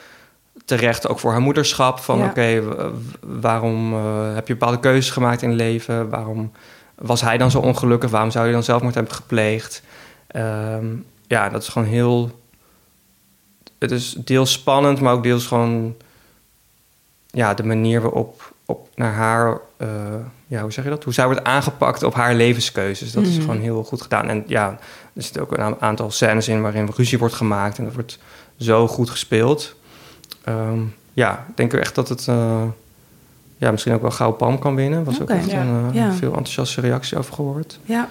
[0.64, 1.98] terecht ook voor haar moederschap.
[1.98, 2.24] Van Ja.
[2.26, 2.62] oké,
[3.20, 6.08] waarom eh, heb je bepaalde keuzes gemaakt in het leven?
[6.08, 6.52] Waarom
[6.94, 8.10] was hij dan zo ongelukkig?
[8.10, 9.82] Waarom zou hij dan zelfmoord hebben gepleegd?
[10.26, 10.86] Ehm,
[11.26, 12.40] ja, dat is gewoon heel...
[13.78, 15.94] Het is deels spannend, maar ook deels gewoon...
[17.30, 19.58] Ja, de manier waarop op naar haar...
[19.76, 19.88] eh,
[20.46, 21.04] ja, hoe zeg je dat?
[21.04, 23.12] Hoe zij wordt aangepakt op haar levenskeuzes.
[23.12, 23.40] Dat is Mhm.
[23.40, 24.28] gewoon heel goed gedaan.
[24.28, 24.68] En ja,
[25.14, 27.78] er zitten ook een aantal scènes in waarin ruzie wordt gemaakt.
[27.78, 28.18] En dat wordt
[28.56, 29.74] zo goed gespeeld.
[30.44, 30.78] Ehm,
[31.12, 32.62] ja, ik denk echt dat het eh,
[33.56, 35.04] ja, misschien ook wel gauw Palm kan winnen.
[35.04, 35.60] Was ook echt ja.
[35.60, 36.12] een eh, Ja.
[36.12, 37.78] veel enthousiaste reactie over gehoord.
[37.84, 38.08] Ja.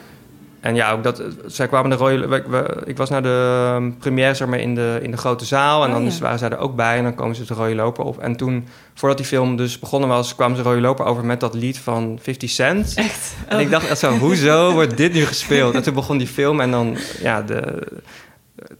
[0.61, 1.97] En ja, ook dat, eh, zij kwamen de
[2.27, 5.81] we- ik was naar de ehm, première zeg maar, in, de, in de grote zaal.
[5.83, 6.07] En Oh, dan ja.
[6.09, 6.97] is- waren zij er ook bij.
[6.97, 8.19] En dan komen ze de rode loper op.
[8.19, 10.35] En toen, voordat die film dus begonnen was...
[10.35, 12.93] kwamen ze de rode loper over met dat lied van 50 Cent.
[12.95, 13.33] Echt.
[13.47, 15.73] En ik dacht echt zo, hoezo wordt dit nu gespeeld?
[15.75, 17.87] En toen begon die film en dan, ja, de,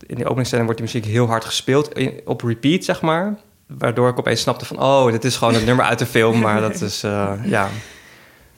[0.06, 1.91] in de openingsscène wordt die muziek heel hard gespeeld,
[2.26, 3.36] op repeat, zeg maar.
[3.78, 6.62] Waardoor ik opeens snapte van, oh, dit is gewoon het nummer uit de film, maar
[6.62, 7.70] dat is, eh, ja.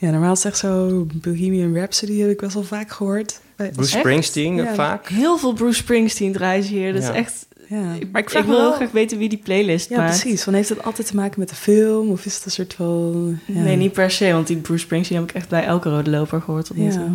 [0.05, 3.39] Ja, normaal echt zo Bohemian Rhapsody heb ik best wel vaak gehoord.
[3.55, 3.99] Bij- Bruce Echt?
[3.99, 4.73] Springsteen Ja.
[4.73, 5.07] vaak.
[5.07, 6.93] Heel veel Bruce Springsteen draaien hier.
[6.93, 7.09] Dat Ja.
[7.09, 7.45] is echt...
[7.67, 7.77] Ja.
[7.99, 8.75] Ik, Maar ik ik, vraag me wil heel wel...
[8.77, 10.19] graag weten wie die playlist Ja, maakt.
[10.21, 10.43] precies.
[10.43, 12.09] Van heeft het altijd te maken met de film?
[12.09, 13.39] Of is het een soort van...
[13.45, 13.61] Ja.
[13.61, 14.31] Nee, niet per se.
[14.33, 16.91] Want die Bruce Springsteen heb ik echt bij elke rode loper gehoord tot nu Ja.
[16.91, 17.09] toe.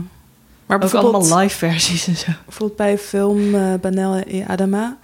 [0.66, 2.32] Maar Ook allemaal live versies en zo.
[2.44, 4.98] bijvoorbeeld bij film eh Banel e Adama.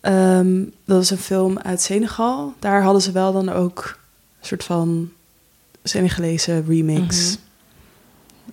[0.00, 2.54] ehm, dat is een film uit Senegal.
[2.58, 3.98] Daar hadden ze wel dan ook
[4.40, 5.10] een soort van
[5.88, 7.30] Senegalese remix.
[7.30, 7.44] Mhm.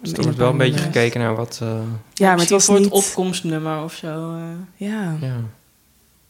[0.02, 0.96] Dus er wordt wel een beetje nummers.
[0.98, 1.68] gekeken naar wat, eh,
[2.14, 2.84] Ja, maar het was voor niet...
[2.86, 4.34] het opkomstnummer of zo.
[4.34, 4.88] eh.
[4.88, 5.16] Ja.
[5.22, 5.36] ja.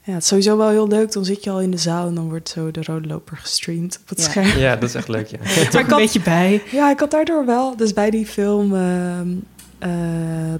[0.03, 1.11] ja, het is sowieso wel heel leuk.
[1.11, 3.99] Dan zit je al in de zaal en dan wordt zo de rode loper gestreamd
[4.01, 4.23] op het Ja.
[4.29, 4.57] scherm.
[4.59, 5.37] ja, dat is echt leuk, ja.
[5.61, 6.61] Ik een had- beetje bij.
[6.71, 7.77] Ja, ik had daardoor wel.
[7.77, 9.27] Dus bij die film ehm,
[9.85, 9.89] uh,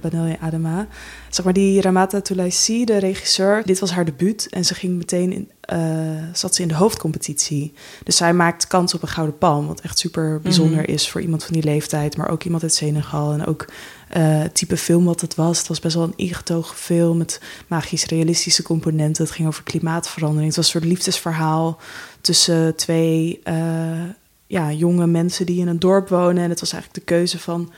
[0.00, 0.86] Banel Adema.
[1.30, 4.46] Zeg maar die Ramata Toulaisi, de regisseur, dit was haar debuut.
[4.50, 7.72] En ze ging meteen in, uh, zat ze in de hoofdcompetitie.
[8.04, 9.66] Dus zij maakt kans op een gouden palm.
[9.66, 10.90] Wat echt super bijzonder mhm.
[10.90, 12.16] is voor iemand van die leeftijd.
[12.16, 13.32] Maar ook iemand uit Senegal.
[13.32, 15.58] En ook uh, het type film wat het was.
[15.58, 19.24] Het was best wel een ingetogen film met magisch realistische componenten.
[19.24, 20.46] Het ging over klimaatverandering.
[20.46, 21.78] Het was een soort liefdesverhaal
[22.20, 23.40] tussen twee
[24.46, 26.42] ja, jonge mensen die in een dorp wonen.
[26.42, 27.72] En het was eigenlijk de keuze van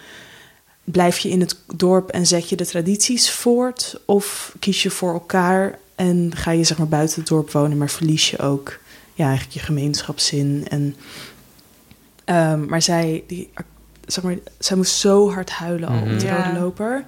[0.93, 4.01] blijf je in het dorp en zet je de tradities voort?
[4.05, 7.91] Of kies je voor elkaar en ga je zeg maar buiten het dorp wonen, maar
[7.91, 8.79] verlies je ook
[9.15, 10.67] ja, eigenlijk je gemeenschapszin?
[10.69, 10.97] En,
[12.25, 13.51] um, maar zij, die,
[14.07, 16.13] zeg maar, zij moest zo hard huilen al mm -hmm.
[16.13, 17.05] op de rode loper.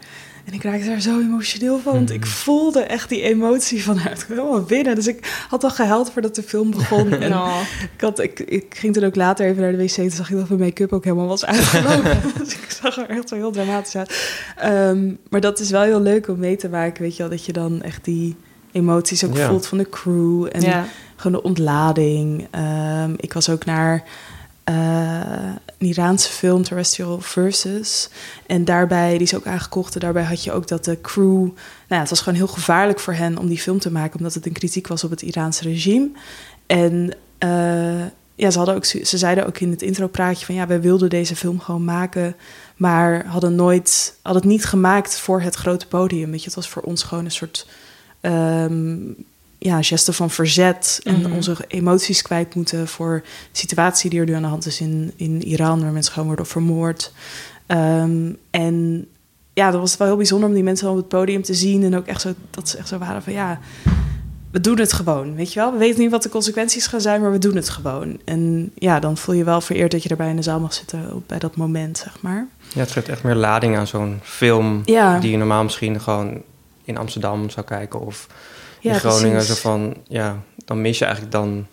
[0.48, 2.28] En ik raakte daar zo emotioneel van, want ik mhm.
[2.28, 4.94] voelde echt die emotie van haar helemaal binnen.
[4.94, 7.12] Dus ik had al gehuild voordat de film begon.
[7.28, 7.32] En
[7.94, 10.36] ik, had, ik, ik ging toen ook later even naar de wc, toen zag ik
[10.36, 12.20] dat mijn make-up ook helemaal was uitgelopen.
[12.38, 14.36] dus ik zag er echt zo heel dramatisch uit.
[14.64, 17.44] Um, maar dat is wel heel leuk om mee te maken, weet je wel, dat
[17.44, 18.36] je dan echt die
[18.72, 20.84] emoties ook voelt van de crew en ja.
[21.16, 22.48] gewoon de ontlading.
[23.04, 24.04] Um, ik was ook naar
[24.74, 28.08] een Iraanse film, Terrestrial Versus.
[28.46, 29.94] En daarbij, die is ook aangekocht.
[29.94, 31.40] En daarbij had je ook dat de crew.
[31.42, 31.54] Nou
[31.88, 34.46] ja, het was gewoon heel gevaarlijk voor hen om die film te maken, omdat het
[34.46, 36.10] een kritiek was op het Iraanse regime.
[36.66, 38.04] En uh,
[38.34, 41.36] ja, ze, hadden ook, ze zeiden ook in het intropraatje van ja, wij wilden deze
[41.36, 42.36] film gewoon maken,
[42.76, 46.30] maar hadden nooit, hadden het niet gemaakt voor het grote podium.
[46.30, 47.66] Weet je, het was voor ons gewoon een soort
[48.20, 49.16] um,
[49.58, 51.32] ja, gesten van verzet en mhm.
[51.32, 55.12] onze emoties kwijt moeten voor de situatie die er nu aan de hand is in,
[55.16, 57.12] in Iran, waar mensen gewoon worden vermoord.
[57.66, 59.06] Um, en
[59.52, 61.96] ja, dat was wel heel bijzonder om die mensen op het podium te zien en
[61.96, 63.60] ook echt zo dat ze echt zo waren van ja,
[64.50, 65.72] we doen het gewoon, weet je wel.
[65.72, 68.20] We weten niet wat de consequenties gaan zijn, maar we doen het gewoon.
[68.24, 71.24] En ja, dan voel je wel vereerd dat je erbij in de zaal mag zitten
[71.26, 72.46] bij dat moment, zeg maar.
[72.74, 75.18] Ja, het geeft echt meer lading aan zo'n film ja.
[75.18, 76.42] die je normaal misschien gewoon
[76.84, 78.26] in Amsterdam zou kijken of
[78.88, 79.42] in Groningen.
[79.42, 81.66] Zo van, ja, dan mis je eigenlijk dan...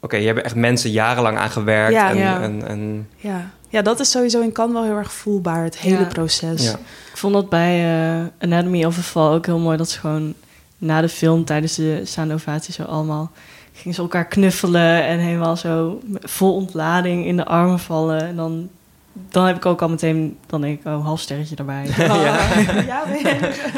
[0.00, 1.92] Oké, je hebt echt mensen jarenlang aan gewerkt.
[1.92, 2.42] Ja, en, ja.
[2.42, 3.50] En, en, ja.
[3.68, 6.70] ja, dat is sowieso in kan wel heel erg voelbaar, het hele proces.
[6.72, 7.84] Ik vond dat bij
[8.20, 9.76] uh, Anatomy of a Fall ook heel mooi...
[9.76, 10.34] dat ze gewoon
[10.78, 12.74] na de film, tijdens de staande ovatie...
[12.74, 13.30] zo allemaal
[13.72, 15.04] gingen ze elkaar knuffelen...
[15.04, 18.20] en helemaal zo vol ontlading in de armen vallen.
[18.20, 18.68] En dan
[19.14, 21.86] dan heb ik ook al meteen, dan denk ik, oh, halfsterretje erbij.
[21.98, 22.38] Oh, ja.
[22.92, 23.04] Ja,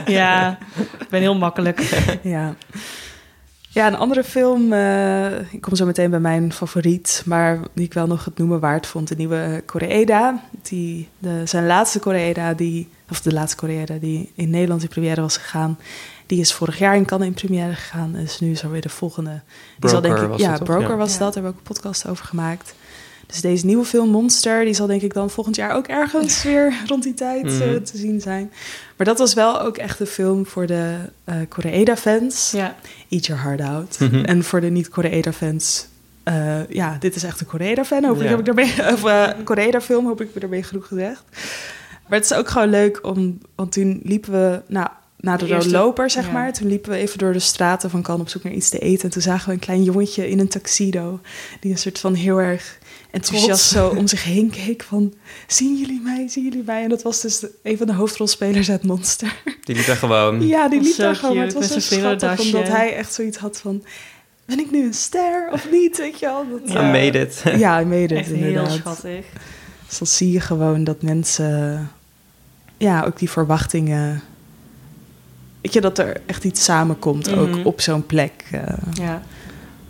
[0.18, 0.58] ja,
[0.98, 1.80] ik ben heel makkelijk.
[2.22, 2.54] Ja.
[3.68, 7.92] Ja, een andere film, uh, ik kom zo meteen bij mijn favoriet, maar die ik
[7.92, 10.42] wel nog het noemen waard vond, de nieuwe Koreeda.
[10.62, 15.20] Die, de, zijn laatste Koreeda, die, of de laatste Koreeda die in Nederland in première
[15.20, 15.78] was gegaan,
[16.26, 18.12] die is vorig jaar in Cannes in première gegaan.
[18.12, 19.40] Dus nu is er weer de volgende.
[19.78, 20.96] Die zal denk ik, ja, Broker ja.
[20.96, 22.74] was dat, daar hebben we ook een podcast over gemaakt.
[23.26, 26.74] Dus deze nieuwe film Monster, die zal denk ik dan volgend jaar ook ergens weer
[26.88, 27.62] rond die tijd mm.
[27.62, 28.52] uh, te zien zijn.
[28.96, 30.94] Maar dat was wel ook echt een film voor de
[31.28, 32.50] uh, Koreeda-fans.
[32.50, 32.76] Ja.
[33.08, 33.98] Eat your heart out.
[34.00, 34.24] Mm -hmm.
[34.24, 35.86] En voor de niet-Koreeda-fans...
[36.28, 38.04] Uh, ja, dit is echt een Koreeda-fan.
[38.04, 38.36] Hopelijk ja.
[38.36, 38.92] heb ik daarmee...
[38.94, 41.24] Of uh, Koreeda-film, hoop ik me daarmee genoeg gezegd.
[42.08, 43.38] Maar het is ook gewoon leuk om...
[43.54, 44.62] Want toen liepen we...
[44.66, 46.32] Nou, na de, de loper, zeg ja.
[46.32, 46.52] maar.
[46.52, 49.04] Toen liepen we even door de straten van Kan op zoek naar iets te eten.
[49.04, 51.20] En toen zagen we een klein jongetje in een tuxedo.
[51.60, 52.78] Die een soort van heel erg
[53.16, 55.14] enthousiast zo om zich heen keek van...
[55.46, 56.82] zien jullie mij, zien jullie mij?
[56.82, 59.36] En dat was dus de, een van de hoofdrolspelers uit Monster.
[59.64, 60.46] Die liep daar gewoon.
[60.46, 61.36] Ja, die liep daar gewoon.
[61.36, 63.84] Maar het was zo schattig, omdat hij echt zoiets had van...
[64.44, 65.96] ben ik nu een ster of niet?
[65.96, 66.44] Weet je wel?
[66.50, 67.42] Dat, ja, uh, made it.
[67.58, 68.68] Ja, I made it, echt inderdaad.
[68.68, 69.26] heel schattig.
[69.88, 71.90] Dus dan zie je gewoon dat mensen...
[72.76, 74.22] ja, ook die verwachtingen...
[75.60, 77.58] Weet je, dat er echt iets samenkomt, mm -hmm.
[77.58, 78.44] ook op zo'n plek.
[78.54, 79.22] Uh, ja.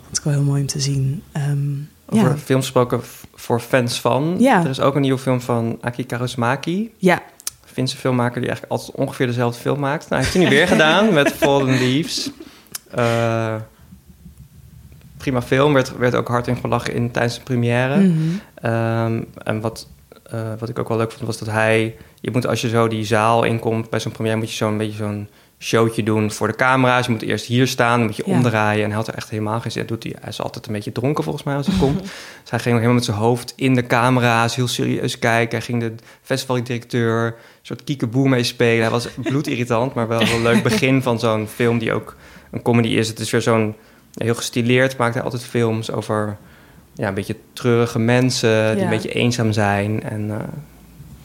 [0.07, 1.23] Dat is wel heel mooi om te zien.
[1.49, 2.37] Um, over ja.
[2.37, 3.01] films gesproken
[3.35, 4.35] voor fans van.
[4.39, 4.63] Ja.
[4.63, 6.93] Er is ook een nieuwe film van Aki Kaurismäki.
[6.97, 7.21] Ja.
[7.65, 10.09] Finse filmmaker die eigenlijk altijd ongeveer dezelfde film maakt.
[10.09, 12.31] Nou, heeft hij nu weer gedaan met Fallen Leaves.
[12.97, 13.55] Uh,
[15.17, 17.97] prima film, werd, werd ook hard in gelachen in, tijdens de première.
[17.97, 18.71] Mm -hmm.
[18.71, 19.87] um, en wat,
[20.33, 21.95] uh, wat ik ook wel leuk vond, was dat hij...
[22.19, 24.37] Je moet als je zo die zaal inkomt bij zo'n première...
[24.37, 25.27] moet je zo'n beetje zo'n
[25.59, 27.05] showtje doen voor de camera's.
[27.05, 28.33] Je moet eerst hier staan, moet je ja.
[28.33, 28.83] omdraaien.
[28.83, 29.87] En hij had er echt helemaal geen zin in.
[29.87, 31.99] Doet hij, hij is altijd een beetje dronken volgens mij als hij komt.
[32.41, 35.57] dus hij ging helemaal met zijn hoofd in de camera's, heel serieus kijken.
[35.57, 38.81] Hij ging de festivaldirecteur een soort kiekeboe mee spelen.
[38.81, 42.15] Hij was bloedirritant, maar wel een leuk begin van zo'n film die ook
[42.51, 43.07] een comedy is.
[43.07, 43.75] Het is weer zo'n
[44.13, 46.37] heel gestileerd, maakt hij altijd films over
[46.93, 48.83] ja, een beetje treurige mensen die ja.
[48.83, 50.03] een beetje eenzaam zijn.
[50.03, 50.45] En uh, hij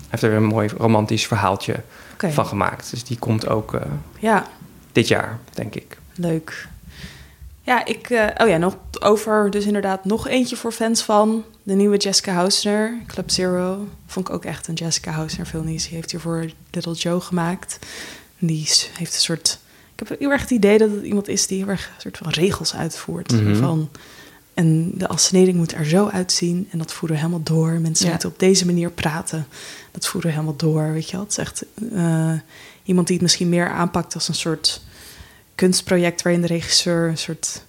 [0.08, 1.74] heeft er weer een mooi romantisch verhaaltje
[2.22, 2.34] okay.
[2.34, 2.90] van gemaakt.
[2.90, 3.80] Dus die komt ook uh,
[4.18, 4.46] ja.
[4.92, 5.98] dit jaar, denk ik.
[6.14, 6.68] Leuk.
[7.62, 8.10] Ja, ik...
[8.10, 11.44] eh, oh ja, nog over dus inderdaad nog eentje voor fans van.
[11.62, 13.88] De nieuwe Jessica Hausner, Club Zero.
[14.06, 15.66] Vond ik ook echt een Jessica Hausner film.
[15.66, 17.78] Die heeft hiervoor Little Joe gemaakt.
[18.38, 19.58] Die heeft een soort...
[19.94, 22.18] Ik heb heel erg het idee dat het iemand is die heel erg een soort
[22.18, 23.32] van regels uitvoert.
[23.32, 23.56] Mhm.
[23.56, 23.90] Van,
[24.54, 26.68] en de afsneding moet er zo uitzien.
[26.70, 27.70] En dat voeren we helemaal door.
[27.80, 28.10] Mensen Ja.
[28.10, 29.46] moeten op deze manier praten.
[29.90, 31.20] Dat voeren we helemaal door, weet je wel.
[31.20, 32.32] Het is echt eh,
[32.82, 34.82] iemand die het misschien meer aanpakt als een soort
[35.54, 36.22] kunstproject...
[36.22, 37.64] waarin de regisseur een soort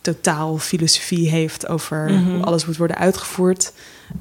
[0.00, 1.68] totaal filosofie heeft...
[1.68, 2.30] over Mhm.
[2.34, 3.72] hoe alles moet worden uitgevoerd.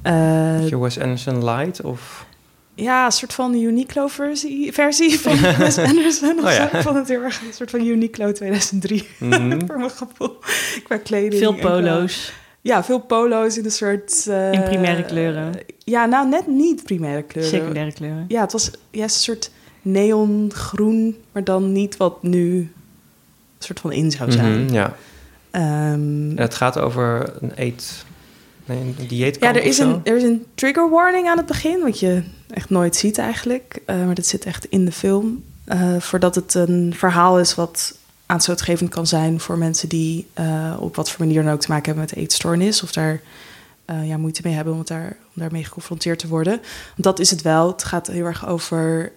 [0.01, 2.25] Eh, Is je Wes Anderson Light of...
[2.81, 6.39] ja, een soort van Uniqlo-versie versie van Wes Anderson.
[6.39, 6.69] of Oh ja.
[6.69, 6.77] zo.
[6.77, 9.59] Ik vond het heel erg een soort van Uniqlo 2003 Mhm.
[9.65, 10.37] voor mijn gevoel.
[10.83, 11.41] Qua kleding.
[11.41, 12.33] Veel polo's.
[12.61, 14.27] Ja, veel polo's in een soort...
[14.27, 15.53] eh, In primaire kleuren.
[15.77, 17.53] Ja, nou net niet primaire kleuren.
[17.53, 18.25] Secundaire kleuren.
[18.27, 22.71] Ja, het was ja, een soort neongroen, maar dan niet wat nu een
[23.59, 24.63] soort van in zou zijn.
[24.65, 24.95] Mhm, ja.
[25.51, 28.05] Ehm, En het gaat over een eet...
[28.65, 31.79] Nee, een dieetkamp ja, er is, een, er is een trigger warning aan het begin,
[31.81, 33.81] wat je echt nooit ziet eigenlijk.
[33.85, 35.43] Eh, maar dat zit echt in de film.
[35.63, 40.95] Eh, voordat het een verhaal is wat aanstootgevend kan zijn voor mensen die eh, op
[40.95, 42.83] wat voor manier dan ook te maken hebben met eetstoornis.
[42.83, 43.21] Of daar
[44.03, 46.61] ja, moeite mee hebben om, daar, om daarmee geconfronteerd te worden.
[46.95, 47.67] Dat is het wel.
[47.67, 49.11] Het gaat heel erg over,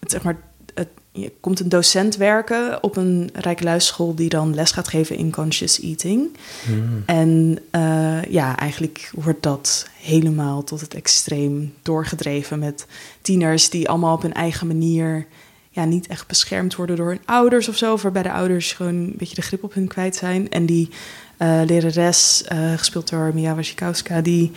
[0.00, 0.36] het, zeg maar,
[0.74, 5.30] het, je komt een docent werken op een rijkeluisschool die dan les gaat geven in
[5.30, 6.36] conscious eating.
[6.66, 7.00] Mhm.
[7.06, 12.86] En eh, ja, eigenlijk wordt dat helemaal tot het extreem doorgedreven met
[13.22, 15.26] tieners die allemaal op hun eigen manier
[15.70, 17.96] ja, niet echt beschermd worden door hun ouders of zo.
[17.96, 20.50] Waarbij de ouders gewoon een beetje de grip op hun kwijt zijn.
[20.50, 20.88] En die
[21.36, 24.50] eh lerares, eh, gespeeld door Mia Wasikowska, die,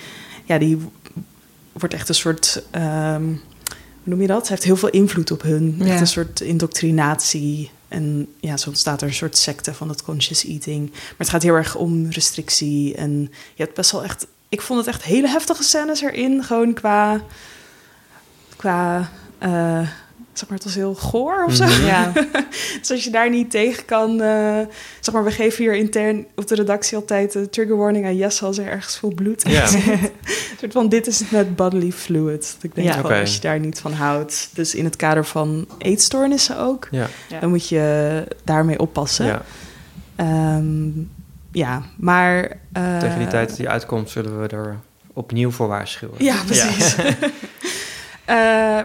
[0.43, 0.77] ja, die
[1.71, 2.63] wordt echt een soort...
[2.71, 3.23] ehm,
[4.05, 4.47] hoe noem je dat?
[4.47, 5.75] Heeft heel veel invloed op hun.
[5.79, 5.85] Ja.
[5.85, 7.71] Echt een soort indoctrinatie.
[7.87, 10.89] En ja, zo ontstaat er een soort secte van het conscious eating.
[10.91, 12.95] Maar het gaat heel erg om restrictie.
[12.95, 13.19] En
[13.55, 14.27] je hebt best wel echt...
[14.49, 16.43] Ik vond het echt hele heftige scènes erin.
[16.43, 17.23] Gewoon qua...
[18.55, 19.09] Qua...
[19.37, 19.89] eh,
[20.39, 21.63] zeg maar, het was heel goor of zo.
[21.65, 21.85] Mhm.
[21.85, 22.11] Ja.
[22.79, 24.21] Dus als je daar niet tegen kan...
[24.21, 24.59] eh,
[24.99, 28.45] zeg maar, we geven hier intern op de redactie altijd de trigger warning aan Jesse
[28.45, 29.67] als er ergens veel bloed in Ja.
[29.67, 29.83] zit.
[30.01, 30.09] Een
[30.59, 32.53] soort van, dit is net bodily fluid.
[32.55, 32.93] Dat ik denk Ja.
[32.93, 33.19] van, Oké.
[33.19, 34.49] als je daar niet van houdt...
[34.53, 36.87] Dus in het kader van eetstoornissen ook...
[36.91, 37.39] Ja, Ja.
[37.39, 39.25] dan moet je daarmee oppassen.
[39.25, 39.41] ja.
[40.15, 40.87] Ehm,
[41.51, 42.57] ja, maar...
[42.71, 44.79] eh, Tegen die tijd dat die uitkomt zullen we er
[45.13, 46.15] opnieuw voor waarschuwen.
[46.23, 46.95] Ja, precies.
[48.25, 48.35] Eh,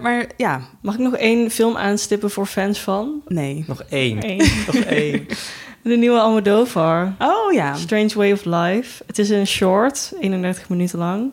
[0.03, 3.23] maar ja, Mag ik nog één film aanstippen voor fans van?
[3.29, 3.65] nee.
[3.67, 4.31] Nog één.
[4.31, 4.37] Eén.
[4.67, 5.27] Nog één.
[5.83, 7.13] De nieuwe Almodovar.
[7.19, 7.75] Oh ja.
[7.75, 9.03] Strange Way of Life.
[9.07, 11.33] Het is een short, 31 minuten lang.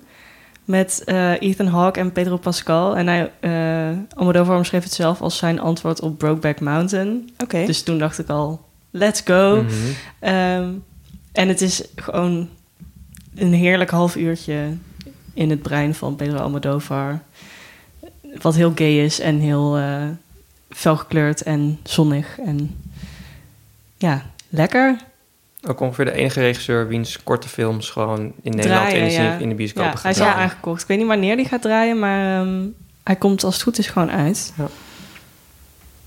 [0.66, 2.98] Met eh, Ethan Hawke en Pedro Pascal.
[2.98, 7.30] En hij, eh Almodovar omschreef het zelf als zijn antwoord op Brokeback Mountain.
[7.38, 7.66] Oké.
[7.66, 9.62] Dus toen dacht ik al, let's go.
[9.64, 9.74] Mhm.
[10.20, 10.70] Ehm,
[11.32, 12.50] en het is gewoon
[13.36, 14.60] een heerlijk half uurtje
[15.34, 17.22] in het brein van Pedro Almodovar.
[18.42, 20.04] Wat heel gay is en heel eh
[20.70, 22.40] felgekleurd en zonnig.
[22.40, 22.82] En
[23.98, 24.98] ja, lekker.
[25.68, 29.36] Ook ongeveer de enige regisseur wiens korte films gewoon in Nederland Draaien, in, de, ja.
[29.38, 30.42] in de bioscoop Ja, hij is al draaien.
[30.42, 30.82] aangekocht.
[30.82, 32.66] Ik weet niet wanneer die gaat draaien, maar ehm,
[33.04, 34.54] hij komt als het goed is gewoon uit.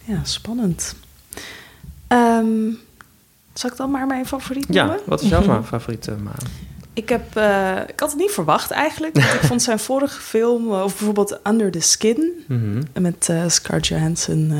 [0.04, 0.94] Ja, spannend.
[2.08, 2.46] Ehm,
[3.54, 4.96] zal ik dan maar mijn favoriet noemen?
[4.96, 6.34] Ja, wat is jouw fa- favoriete Maan?
[6.92, 9.14] Ik, heb, eh, ik had het niet verwacht eigenlijk.
[9.14, 12.44] want ik vond zijn vorige film, eh, of bijvoorbeeld Under the Skin...
[12.48, 12.82] Mhm.
[13.00, 14.52] met eh Scarlett Johansson...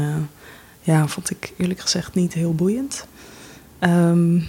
[0.80, 3.06] ja, vond ik eerlijk gezegd niet heel boeiend.
[3.78, 4.40] Ehm,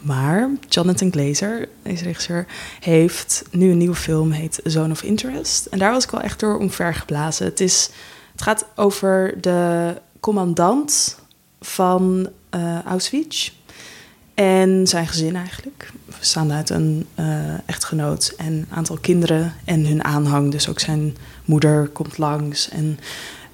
[0.00, 2.46] maar Jonathan Glazer, deze regisseur,
[2.80, 5.66] heeft nu een nieuwe film, heet Zone of Interest.
[5.66, 7.46] En daar was ik wel echt door omvergeblazen.
[7.46, 7.90] Het, is,
[8.32, 11.18] het gaat over de commandant
[11.60, 12.28] van
[12.84, 13.50] Auschwitz
[14.42, 15.90] en zijn gezin eigenlijk.
[16.18, 20.50] Bestaande uit een eh, echtgenoot en een aantal kinderen en hun aanhang.
[20.50, 22.68] Dus ook zijn moeder komt langs.
[22.68, 22.98] En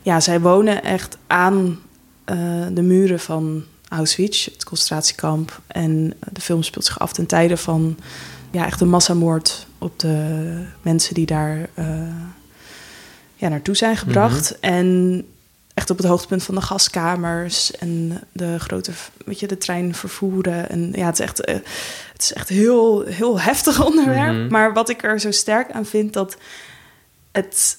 [0.02, 1.78] ja, zij wonen echt aan
[2.24, 2.36] eh,
[2.72, 5.60] de muren van Auschwitz, het concentratiekamp.
[5.66, 7.96] En de film speelt zich af ten tijde van
[8.50, 11.86] ja, echt een massamoord op de mensen die daar eh,
[13.34, 14.58] ja, naartoe zijn gebracht.
[14.60, 15.24] En
[15.78, 18.92] echt op het hoogtepunt van de gaskamers en de grote,
[19.24, 20.68] weet je, de trein vervoeren.
[20.68, 21.54] En ja, het is echt, eh,
[22.12, 24.34] het is echt heel, heel heftig onderwerp.
[24.34, 24.48] Mhm.
[24.50, 26.36] Maar wat ik er zo sterk aan vind, dat
[27.32, 27.78] het...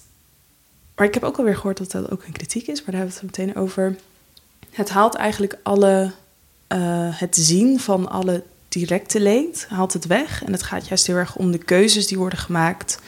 [0.95, 3.19] Maar ik heb ook alweer gehoord dat dat ook een kritiek is, maar daar hebben
[3.19, 3.95] we het meteen over.
[4.71, 6.11] Het haalt eigenlijk alle,
[6.67, 6.79] eh,
[7.19, 10.43] het zien van alle directe leed, haalt het weg.
[10.43, 12.99] En het gaat juist heel erg om de keuzes die worden gemaakt,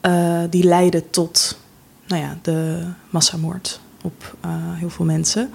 [0.00, 1.58] eh, die leiden tot
[2.10, 5.50] nou ja, de massamoord op eh, heel veel mensen.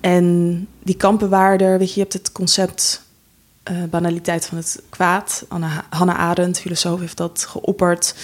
[0.00, 3.02] En die kampenwaarder, weet je, je hebt het concept
[3.70, 5.44] uh, banaliteit van het kwaad.
[5.48, 8.14] Anna, Hannah Arendt, filosoof, heeft dat geopperd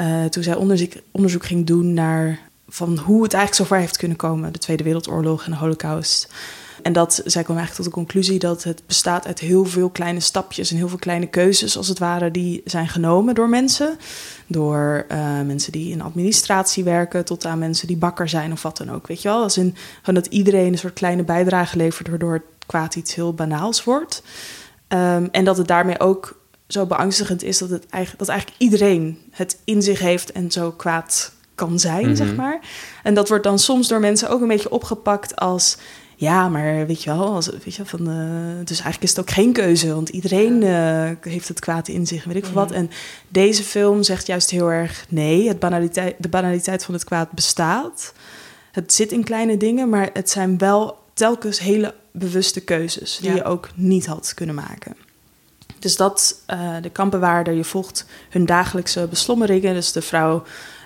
[0.00, 4.16] uh, toen zij onderzoek, onderzoek ging doen naar van hoe het eigenlijk zover heeft kunnen
[4.16, 6.32] komen, de Tweede Wereldoorlog en de Holocaust.
[6.82, 10.20] En dat, zij kwam eigenlijk tot de conclusie dat het bestaat uit heel veel kleine
[10.20, 13.98] stapjes en heel veel kleine keuzes, als het ware, die zijn genomen door mensen.
[14.46, 18.76] Door uh, mensen die in administratie werken, tot aan mensen die bakker zijn of wat
[18.76, 19.06] dan ook.
[19.06, 19.42] Weet je wel?
[19.42, 23.34] Als in gewoon dat iedereen een soort kleine bijdrage levert, waardoor het kwaad iets heel
[23.34, 24.22] banaals wordt.
[24.88, 29.18] Um, en dat het daarmee ook zo beangstigend is dat, het eigenlijk, dat eigenlijk iedereen
[29.30, 32.16] het in zich heeft en zo kwaad kan zijn, mm -hmm.
[32.16, 32.60] zeg maar.
[33.02, 35.76] En dat wordt dan soms door mensen ook een beetje opgepakt als
[36.20, 39.30] ja, maar weet je wel, als, weet je, van, uh, dus eigenlijk is het ook
[39.30, 42.70] geen keuze, want iedereen uh, heeft het kwaad in zich, weet ik veel wat.
[42.70, 42.90] En
[43.28, 48.12] deze film zegt juist heel erg nee, het banaliteit, de banaliteit van het kwaad bestaat.
[48.72, 53.36] Het zit in kleine dingen, maar het zijn wel telkens hele bewuste keuzes die ja.
[53.36, 54.96] je ook niet had kunnen maken.
[55.78, 59.74] Dus dat, uh, de kampbewaarder, je volgt hun dagelijkse beslommeringen.
[59.74, 60.42] Dus de vrouw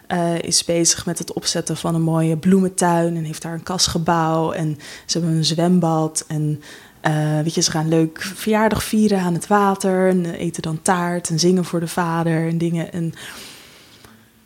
[0.08, 4.52] uh, is bezig met het opzetten van een mooie bloementuin en heeft daar een kasgebouw
[4.52, 6.62] en ze hebben een zwembad en
[7.02, 11.28] uh, weet je, ze gaan leuk verjaardag vieren aan het water en eten dan taart
[11.28, 13.14] en zingen voor de vader en dingen en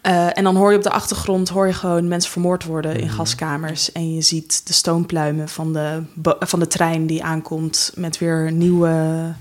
[0.02, 3.08] uh, en dan hoor je op de achtergrond hoor je gewoon mensen vermoord worden in
[3.08, 3.92] gaskamers.
[3.92, 6.02] En je ziet de stoompluimen van de,
[6.40, 9.32] van de trein die aankomt met weer nieuwe,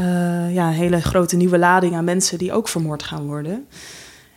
[0.00, 3.66] uh, ja, hele grote nieuwe lading aan mensen die ook vermoord gaan worden.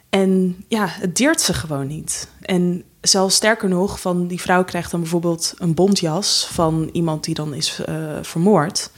[0.09, 2.27] En ja, het deert ze gewoon niet.
[2.41, 7.35] En zelfs sterker nog, van die vrouw krijgt dan bijvoorbeeld een bontjas van iemand die
[7.35, 8.91] dan is uh, vermoord.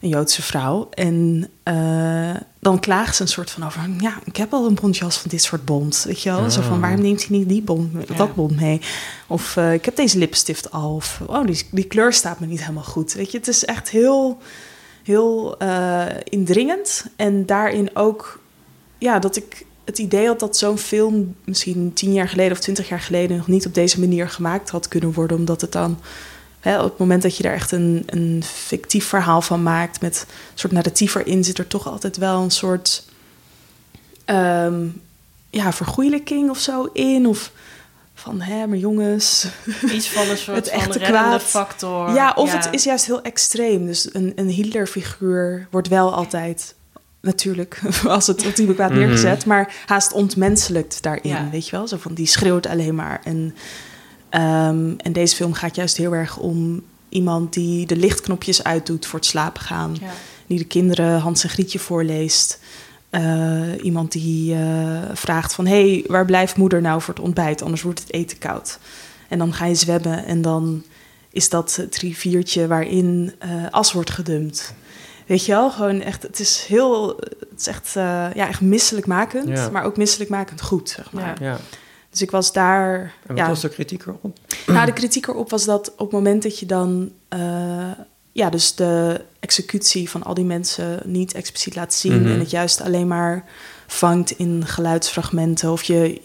[0.00, 0.88] Een Joodse vrouw.
[0.90, 3.80] En uh, dan klaagt ze een soort van over...
[3.98, 6.04] ja, ik heb al een bontjas van dit soort bont.
[6.06, 6.38] Weet je wel?
[6.38, 6.48] Oh.
[6.48, 8.14] Zo van, waarom neemt hij niet die bont, ja.
[8.14, 8.80] dat bont mee?
[9.26, 10.94] Of uh, ik heb deze lipstift al.
[10.94, 13.12] Of, oh, die, die kleur staat me niet helemaal goed.
[13.12, 14.38] Weet je, het is echt heel,
[15.02, 17.06] heel uh, indringend.
[17.16, 18.40] En daarin ook...
[18.98, 22.88] ja, dat ik het idee had dat zo'n film misschien tien jaar geleden of twintig
[22.88, 26.00] jaar geleden nog niet op deze manier gemaakt had kunnen worden, omdat het dan
[26.60, 30.26] hè, op het moment dat je daar echt een, een fictief verhaal van maakt met
[30.28, 33.04] een soort narratief erin, zit er toch altijd wel een soort
[34.26, 35.02] um,
[35.50, 37.26] ja, vergoeilijking of zo in.
[37.26, 37.52] Of
[38.14, 39.46] van, hè, maar jongens.
[39.92, 41.42] Iets van een soort het echte kwaad.
[41.42, 42.14] factor.
[42.14, 42.56] Ja, of ja.
[42.56, 43.86] het is juist heel extreem.
[43.86, 46.74] Dus een, een Hitler-figuur wordt wel altijd
[47.26, 49.04] natuurlijk, als het ultieme kwaad mm -hmm.
[49.04, 51.48] neergezet, maar haast ontmenselijkt daarin, ja.
[51.50, 51.88] weet je wel?
[51.88, 53.20] Zo van, die schreeuwt alleen maar.
[53.24, 53.54] En,
[54.30, 59.18] um, en deze film gaat juist heel erg om iemand die de lichtknopjes uitdoet voor
[59.18, 59.96] het slapen gaan.
[60.00, 60.10] Ja.
[60.46, 62.60] Die de kinderen Hans en Grietje voorleest.
[63.10, 67.62] Uh, iemand die uh, vraagt van, hé, hey, waar blijft moeder nou voor het ontbijt?
[67.62, 68.78] Anders wordt het eten koud.
[69.28, 70.84] En dan ga je zwemmen en dan
[71.30, 74.74] is dat het riviertje waarin uh, as wordt gedumpt.
[75.26, 77.16] Weet je wel, gewoon echt, het is heel,
[77.50, 78.02] het is echt, uh,
[78.34, 79.70] ja, echt misselijkmakend, ja.
[79.70, 81.42] maar ook misselijkmakend goed, zeg maar.
[81.42, 81.58] Ja.
[82.10, 83.00] Dus ik was daar.
[83.00, 84.38] En wat ja, was de kritiek erop?
[84.66, 87.90] Nou, de kritiek erop was dat op het moment dat je dan, uh,
[88.32, 92.32] ja, dus de executie van al die mensen niet expliciet laat zien mm -hmm.
[92.32, 93.44] en het juist alleen maar
[93.86, 95.72] vangt in geluidsfragmenten.
[95.72, 96.20] Of je,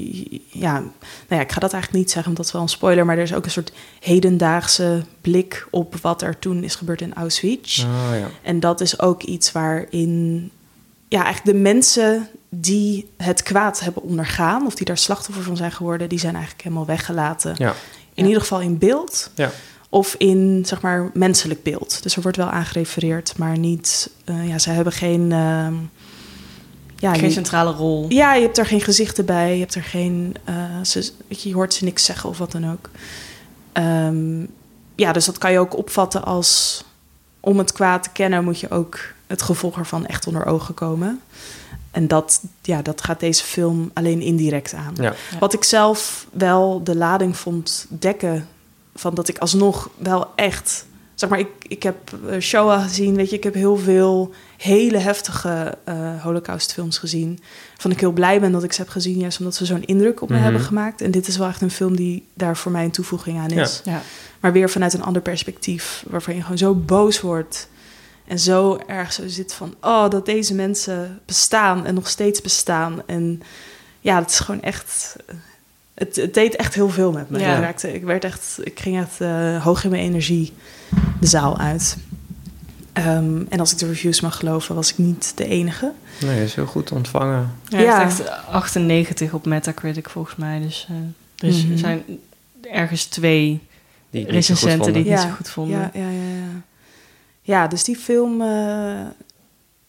[0.48, 0.92] ja, nou
[1.28, 3.34] ja, ik ga dat eigenlijk niet zeggen, omdat het wel een spoiler, maar er is
[3.34, 7.84] ook een soort hedendaagse blik op wat er toen is gebeurd in Auschwitz.
[7.84, 8.28] Oh, ja.
[8.42, 10.52] En dat is ook iets waarin,
[11.08, 15.72] ja, eigenlijk de mensen die het kwaad hebben ondergaan, of die daar slachtoffer van zijn
[15.72, 17.56] geworden, die zijn eigenlijk helemaal weggelaten.
[17.58, 17.74] Ja.
[18.14, 19.32] In ieder geval in beeld.
[19.36, 19.52] Ja.
[19.90, 22.04] Of in, zeg maar, menselijk beeld.
[22.04, 24.10] Dus er wordt wel aangerefereerd, maar niet...
[24.26, 25.32] Uh, ja, ze hebben geen...
[25.32, 25.68] Uh,
[27.02, 28.06] ja, geen centrale rol.
[28.10, 29.54] Ja, je hebt er geen gezichten bij.
[29.54, 30.36] Je hebt er geen.
[30.50, 32.90] Uh, ze, weet je, je hoort ze niks zeggen of wat dan ook.
[33.74, 34.48] Um,
[34.96, 36.84] ja, dus dat kan je ook opvatten als.
[37.40, 41.22] Om het kwaad te kennen, moet je ook het gevolg ervan echt onder ogen komen.
[41.92, 44.94] En dat, ja, dat gaat deze film alleen indirect aan.
[44.96, 45.14] Ja.
[45.40, 48.48] Wat ik zelf wel de lading vond dekken.
[48.96, 50.86] Van dat ik alsnog wel echt.
[51.16, 51.98] Zeg maar, ik, ik heb
[52.40, 57.40] Shoah gezien, weet je, ik heb heel veel hele heftige uh, holocaustfilms gezien.
[57.78, 60.22] Van ik heel blij ben dat ik ze heb gezien, juist omdat ze zo'n indruk
[60.22, 60.50] op me mm -hmm.
[60.50, 61.02] hebben gemaakt.
[61.02, 63.82] En dit is wel echt een film die daar voor mij een toevoeging aan is.
[63.84, 63.92] Ja.
[63.92, 64.02] Ja.
[64.40, 67.70] Maar weer vanuit een ander perspectief, waarvan je gewoon zo boos wordt.
[68.28, 73.02] En zo erg zo zit van, oh, dat deze mensen bestaan en nog steeds bestaan.
[73.06, 73.42] En
[74.00, 75.16] ja, het is gewoon echt...
[75.94, 77.40] Het, het deed echt heel veel met me.
[77.40, 77.56] Ja.
[77.56, 80.54] Ik, raakte, ik, werd echt, ik ging echt uh, hoog in mijn energie
[81.20, 81.98] de zaal uit.
[82.94, 85.92] Um, en als ik de reviews mag geloven, was ik niet de enige.
[86.22, 87.56] Nee, is heel goed ontvangen.
[87.68, 88.04] Ja, ja.
[88.04, 90.60] echt 98 op Metacritic volgens mij.
[90.60, 90.98] Dus uh,
[91.50, 91.78] er mm -hmm.
[91.78, 92.04] zijn
[92.62, 93.62] ergens twee
[94.10, 95.80] die recensenten die het ja, niet zo goed vonden.
[95.80, 96.62] Ja, ja, ja, ja.
[97.42, 99.02] ja dus die film, uh,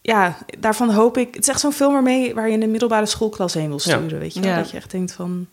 [0.01, 1.33] ja, daarvan hoop ik...
[1.33, 4.19] Het is echt zo'n film waarmee, waar je in de middelbare schoolklas heen wil sturen,
[4.19, 4.49] weet je wel?
[4.49, 4.57] Ja.
[4.57, 5.47] Dat je echt denkt van...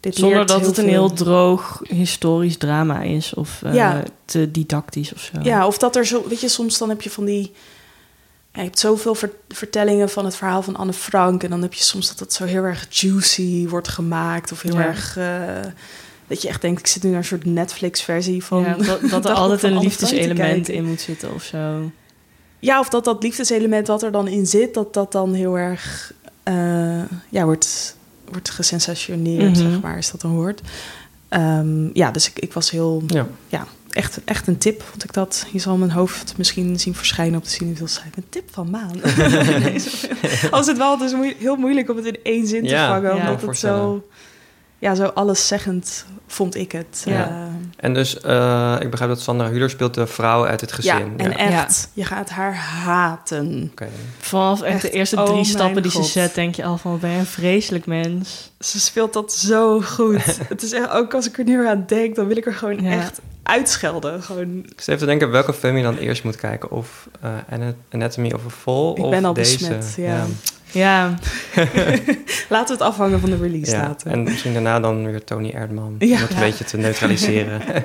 [0.00, 0.92] Dit Zonder dat het een veel.
[0.92, 4.02] heel droog historisch drama is of eh, Ja.
[4.24, 5.40] te didactisch of zo.
[5.42, 6.24] Ja, of dat er zo...
[6.28, 7.52] Weet je, soms dan heb je van die...
[8.52, 11.42] ja, je hebt zoveel ver- vertellingen van het verhaal van Anne Frank...
[11.42, 14.52] en dan heb je soms dat het zo heel erg juicy wordt gemaakt...
[14.52, 14.86] of heel Ja.
[14.86, 15.16] erg...
[15.16, 15.72] eh,
[16.26, 18.62] dat je echt denkt, ik zit nu naar een soort Netflix-versie van...
[18.62, 21.90] Ja, dat, dat er altijd een liefdeselement in moet zitten of zo.
[22.58, 26.12] Ja, of dat dat liefdeselement wat er dan in zit, dat dat dan heel erg
[26.42, 27.95] eh, ja, wordt,
[28.30, 29.70] wordt gesensationeerd, Mhm.
[29.70, 30.60] zeg maar, is dat een woord.
[31.28, 33.26] Ehm, ja, dus ik, ik was heel, Ja.
[33.48, 35.46] ja, echt, echt een tip, vond ik dat.
[35.52, 37.50] Je zal mijn hoofd misschien zien verschijnen op de
[37.86, 38.04] site.
[38.16, 39.02] Een tip van Maan.
[40.50, 43.20] Als het wel, moe- heel moeilijk om het in één zin te vangen, ja.
[43.30, 44.06] omdat het zo,
[44.78, 47.02] ja, zo alleszeggend vond ik het.
[47.04, 47.28] Ja.
[47.28, 47.54] Eh,
[47.86, 51.12] En dus, eh, ik begrijp dat Sandra Hüller speelt de vrouw uit het ja, gezin.
[51.16, 53.68] en echt, je gaat haar haten.
[53.72, 53.88] Oké.
[54.18, 56.04] Vanaf echt, de eerste oh drie stappen die God.
[56.04, 58.52] ze zet, denk je al van, wat ben je een vreselijk mens.
[58.58, 60.38] Ze speelt dat zo goed.
[60.48, 62.54] het is echt, ook als ik er nu weer aan denk, dan wil ik er
[62.54, 62.90] gewoon Ja.
[62.90, 64.22] echt uitschelden.
[64.22, 66.70] Gewoon, Ik zit even te denken welke film je dan eerst moet kijken.
[66.70, 69.58] Of eh, Ana- Anatomy of a Fall Ik of ben al deze.
[69.58, 70.26] besmet, ja.
[70.76, 71.14] Ja,
[72.48, 74.12] laten we het afhangen van de release Ja, datum.
[74.12, 75.94] En misschien daarna dan weer Tony Erdman.
[75.98, 76.14] Ja.
[76.14, 77.60] Om het een beetje te neutraliseren.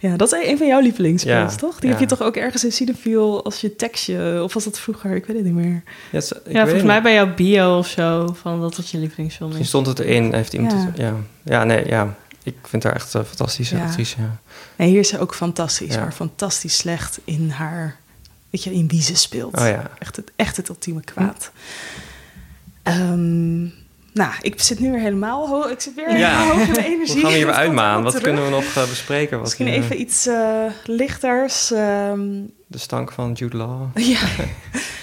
[0.00, 1.78] Ja, dat is een van jouw lievelingsfilms, Ja, toch?
[1.80, 4.40] Die heb je toch ook ergens in Cinefiel als je tekstje...
[4.42, 5.14] Of was dat vroeger?
[5.14, 5.82] Ik weet het niet meer.
[6.10, 6.84] ja, ik volgens niet.
[6.84, 9.82] mij bij jouw bio of zo, van dat het je lievelingsfilm Misschien is.
[9.84, 10.34] stond het erin.
[10.34, 10.78] Heeft iemand Ja.
[10.86, 10.96] het...
[10.96, 11.14] Ja.
[11.42, 12.14] ja, nee, ja.
[12.42, 13.84] Ik vind haar echt een fantastische Ja.
[13.84, 14.16] actrice.
[14.20, 14.36] Ja.
[14.76, 15.94] Nee, hier is ze ook fantastisch.
[15.94, 16.00] Ja.
[16.00, 17.96] Maar fantastisch slecht in haar...
[18.56, 19.58] Weet je, in wie ze speelt.
[19.58, 19.90] Oh ja.
[19.98, 21.50] Echt het, echt het ultieme kwaad.
[22.82, 23.62] Ehm,
[24.12, 25.66] nou, ik zit nu weer helemaal hoog.
[25.70, 26.36] Ik zit weer Ja.
[26.38, 27.12] helemaal hoog in mijn energie.
[27.14, 28.02] Hoe gaan we hier weer uitmaan?
[28.02, 28.26] Wat terug.
[28.26, 29.32] kunnen we nog eh, bespreken?
[29.36, 31.70] Wat Misschien je- even iets eh, lichters.
[31.72, 32.28] ehm,
[32.66, 33.82] De stank van Jude Law.
[34.14, 34.20] ja.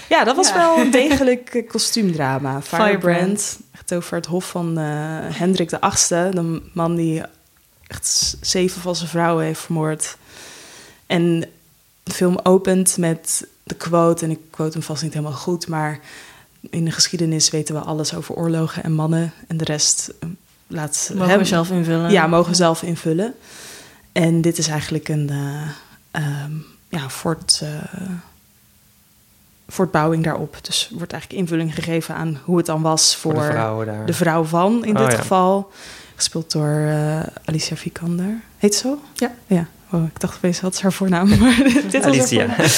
[0.08, 0.54] ja, dat was Ja.
[0.56, 2.60] wel een degelijk eh, kostuumdrama.
[2.62, 2.90] Firebrand.
[2.92, 3.58] Firebrand.
[3.72, 4.84] Echt over het hof van eh,
[5.38, 6.28] Hendrik de Achtste.
[6.34, 7.22] De man die
[7.86, 10.16] echt zeven van zijn vrouwen heeft vermoord.
[11.06, 11.44] En
[12.04, 15.98] de film opent met de quote, en ik quote hem vast niet helemaal goed, maar
[16.70, 19.32] in de geschiedenis weten we alles over oorlogen en mannen.
[19.46, 20.28] En de rest eh,
[20.66, 22.10] laat Mogen hem we zelf invullen?
[22.10, 23.34] ja, mogen we zelf invullen.
[24.12, 25.68] En dit is eigenlijk een eh,
[26.10, 26.52] ehm,
[26.88, 27.68] ja, voort, eh,
[29.68, 30.58] voortbouwing daarop.
[30.62, 33.86] Dus er wordt eigenlijk invulling gegeven aan hoe het dan was voor, Voor de vrouwen
[33.86, 34.06] daar.
[34.06, 35.18] de vrouw van, in Oh, dit ja.
[35.18, 35.72] geval.
[36.14, 38.40] Gespeeld door eh, Alicia Vikander.
[38.58, 38.98] Heet ze zo?
[39.14, 39.34] Ja.
[39.46, 39.66] Ja.
[39.94, 41.28] Oh, ik dacht opeens, wat is haar voornaam?
[41.40, 42.46] Maar dit was haar Alicia.
[42.46, 42.68] voornaam.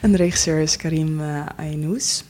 [0.00, 2.22] En de regisseur is Karim uh, Aynouz.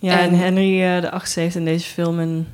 [0.00, 2.46] Ja, en, En- Henry eh, de Achtste heeft in deze film een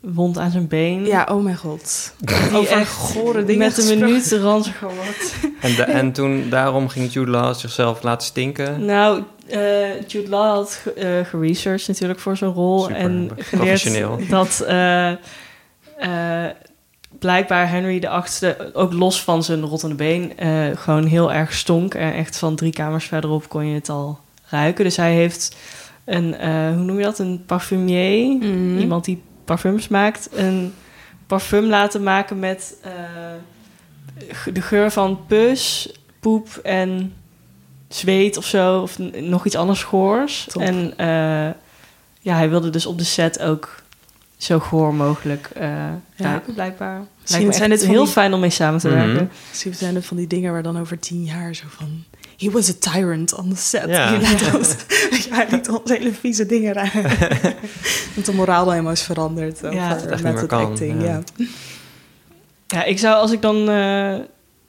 [0.00, 1.04] wond aan zijn been.
[1.06, 2.14] Ja, oh mijn god.
[2.18, 5.34] die Over echt gore dingen met een minuut ranziger wordt.
[5.60, 8.84] En, de- en toen, daarom ging Jude Law zichzelf laten stinken.
[8.84, 12.80] Nou, eh Jude Law had ge- eh, geresearched natuurlijk voor zijn rol.
[12.82, 14.10] Super, en professioneel.
[14.12, 15.10] geleerd dat eh,
[15.98, 16.50] eh,
[17.18, 21.94] blijkbaar Henry de Achtste, ook los van zijn rottende been, eh, gewoon heel erg stonk.
[21.94, 24.84] En echt van drie kamers verderop kon je het al ruiken.
[24.84, 25.56] Dus hij heeft
[26.04, 28.78] een, eh, hoe noem je dat, een parfumier, Mhm.
[28.78, 30.74] iemand die parfums maakt, een
[31.26, 32.92] parfum laten maken met eh,
[34.52, 37.14] de geur van pus, poep en
[37.88, 40.46] zweet of zo, of nog iets anders goors.
[40.48, 40.62] Top.
[40.62, 40.94] En
[42.20, 43.82] ja, hij wilde dus op de set ook
[44.38, 45.70] zo goor mogelijk eh
[46.16, 47.00] ruiken, blijkbaar.
[47.20, 48.96] Misschien zijn van heel die- fijn om mee samen te Mhm.
[49.06, 49.30] werken.
[49.48, 52.04] Misschien zijn er van die dingen waar dan over tien jaar zo van...
[52.36, 53.88] He was a tyrant on the set.
[53.88, 54.08] Ja.
[54.12, 54.74] He liet ons,
[55.28, 57.02] ja, hij liet ons hele vieze dingen ruiken.
[58.14, 61.02] Dat de moraal dan helemaal is veranderd over Ja, het meer method kan, acting.
[61.02, 61.20] ja.
[61.36, 61.46] Ja.
[62.66, 64.14] Ja, ik zou als ik dan eh,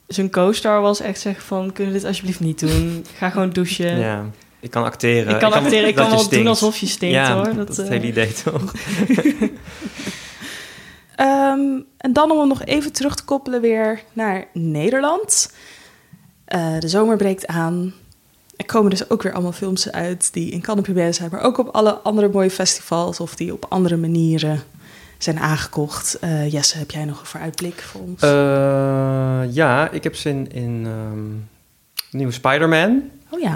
[0.08, 1.74] zijn co-star was echt zeggen van...
[1.74, 3.06] kunnen we dit alsjeblieft niet doen?
[3.18, 4.00] Ga gewoon douchen.
[4.00, 4.26] Ja.
[4.60, 5.34] Ik kan acteren.
[5.34, 7.43] Ik kan acteren, ik kan je wel doen alsof je stinkt ja, hoor.
[7.43, 8.72] Dat, Dat, is het hele idee toch?
[11.16, 15.53] Ehm, en dan om hem nog even terug te koppelen weer naar Nederland.
[16.45, 17.93] Eh, de zomer breekt aan.
[18.55, 21.30] Er komen dus ook weer allemaal films uit die in Cannes zijn...
[21.32, 23.20] maar ook op alle andere mooie festivals...
[23.20, 24.64] of die op andere manieren
[25.18, 26.20] zijn aangekocht.
[26.20, 28.22] Eh, Jesse, heb jij nog een vooruitblik voor ons?
[28.22, 31.28] Eh, ja, ik heb zin in ehm,
[32.10, 33.10] de nieuwe Spider-Man.
[33.30, 33.55] oh ja.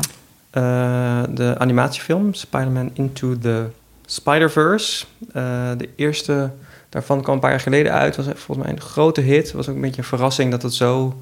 [0.54, 3.66] Eh, de animatiefilm Spider-Man Into the
[4.06, 5.06] Spider-Verse.
[5.34, 6.52] Eh, de eerste
[6.90, 8.16] daarvan kwam een paar jaar geleden uit.
[8.16, 9.52] Was volgens mij een grote hit.
[9.52, 11.22] Was ook een beetje een verrassing dat het zo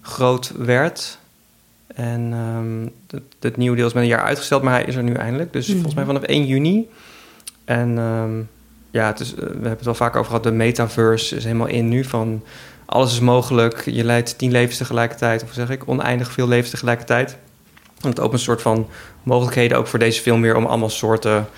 [0.00, 1.18] groot werd.
[1.94, 5.02] En ehm, het, het nieuwe deel is met een jaar uitgesteld, maar hij is er
[5.02, 5.52] nu eindelijk.
[5.52, 5.74] Dus Mhm.
[5.74, 6.88] volgens mij vanaf 1 juni.
[7.64, 8.40] En ehm,
[8.90, 10.42] ja, het is, eh, we hebben het wel vaak over gehad.
[10.42, 12.42] De metaverse is helemaal in nu van
[12.86, 13.82] alles is mogelijk.
[13.84, 17.36] Je leidt tien levens tegelijkertijd, of zeg ik, oneindig veel levens tegelijkertijd.
[18.02, 18.88] En het opent een soort van
[19.22, 21.48] mogelijkheden ook voor deze film weer om allemaal soorten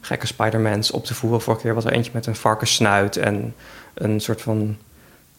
[0.00, 1.40] gekke Spider-Mans op te voeren.
[1.40, 3.54] Vorige keer was er eentje met een varkenssnuit en
[3.94, 4.76] een soort van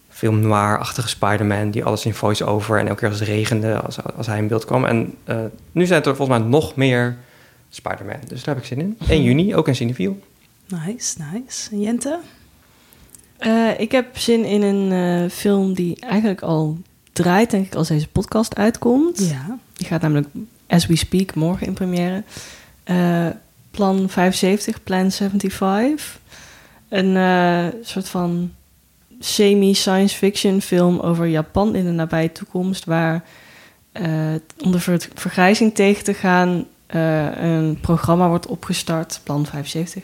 [0.09, 4.27] film noir-achtige Spider-Man die alles in voice-over en elke keer als het regende als, als
[4.27, 4.85] hij in beeld kwam.
[4.85, 5.37] En uh,
[5.71, 7.17] nu zijn er volgens mij nog meer
[7.69, 8.19] Spider-Man.
[8.27, 8.97] Dus daar heb ik zin in.
[9.07, 10.19] 1 juni, ook in Cineviel.
[10.67, 11.71] Nice, nice.
[11.71, 12.19] En Jente?
[13.39, 16.77] Uh, ik heb zin in een uh, film die eigenlijk al
[17.15, 19.29] draait, denk ik, als deze podcast uitkomt.
[19.29, 19.57] Ja.
[19.73, 20.27] Die gaat namelijk,
[20.67, 22.23] as we speak, morgen in première.
[22.85, 23.27] Uh,
[23.71, 26.19] Plan 75, Plan 75.
[26.89, 28.51] Een soort van
[29.19, 33.23] semi-science fiction film over Japan in de nabije toekomst, waar
[34.63, 40.03] om de ver vergrijzing tegen te gaan een programma wordt opgestart, Plan 75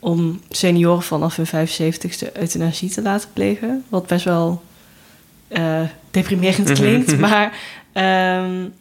[0.00, 3.84] om senioren vanaf hun 75ste euthanasie te laten plegen.
[3.88, 4.62] Wat best wel
[5.50, 5.80] uh,
[6.10, 6.74] deprimerend mhm.
[6.74, 7.18] klinkt.
[7.28, 7.58] maar
[8.42, 8.72] um,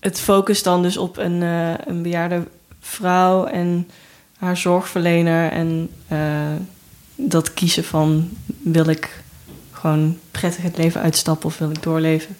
[0.00, 2.42] het focust dan dus op een, uh, een bejaarde
[2.80, 3.90] vrouw en
[4.38, 5.50] haar zorgverlener.
[5.50, 6.18] En uh,
[7.14, 8.30] dat kiezen van
[8.62, 9.22] wil ik
[9.70, 12.36] gewoon prettig het leven uitstappen of wil ik doorleven.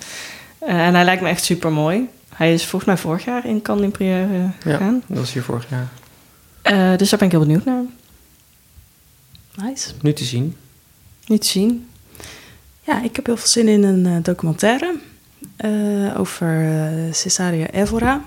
[0.59, 2.09] en hij lijkt me echt super mooi.
[2.29, 4.95] Hij is volgens mij vorig jaar in Cannes in première gegaan.
[4.95, 5.89] Ja, dat was hier vorig jaar.
[6.99, 7.83] Dus daar ben ik heel benieuwd naar.
[9.55, 9.91] Nice.
[10.01, 10.57] Nu te zien.
[11.27, 11.89] Nu te zien.
[12.87, 14.95] Ja, ik heb heel veel zin in een uh, documentaire
[15.65, 16.79] uh, over
[17.13, 18.25] Cesaria Evora.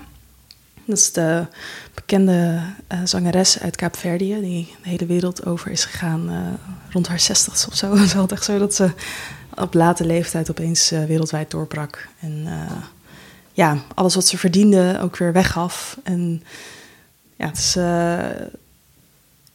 [0.84, 1.46] Dat is de
[1.94, 2.60] bekende
[3.04, 6.58] zangeres uit Kaapverdië, die de hele wereld over is gegaan
[6.90, 7.96] rond haar zestigste of zo.
[7.96, 8.90] Het was echt zo dat ze
[9.54, 12.08] op late leeftijd opeens wereldwijd doorbrak.
[12.20, 12.46] En
[13.52, 15.98] ja, alles wat ze verdiende ook weer weggaf.
[16.02, 16.42] En
[17.36, 17.74] ja, het is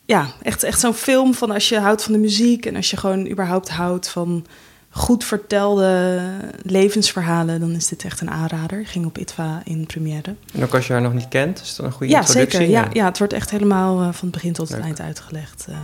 [0.06, 2.98] ja, echt, echt zo'n film van als je houdt van de muziek en als je
[2.98, 4.46] gewoon überhaupt houdt van
[4.94, 6.22] goed vertelde
[6.62, 8.86] levensverhalen, dan is dit echt een aanrader.
[8.86, 10.36] ging op ITVA in première.
[10.54, 12.60] En ook als je haar nog niet kent, is dat een goede ja, introductie?
[12.60, 15.66] Zeker, ja, ja, het wordt echt helemaal uh, van het begin tot het eind uitgelegd.
[15.70, 15.76] Uh,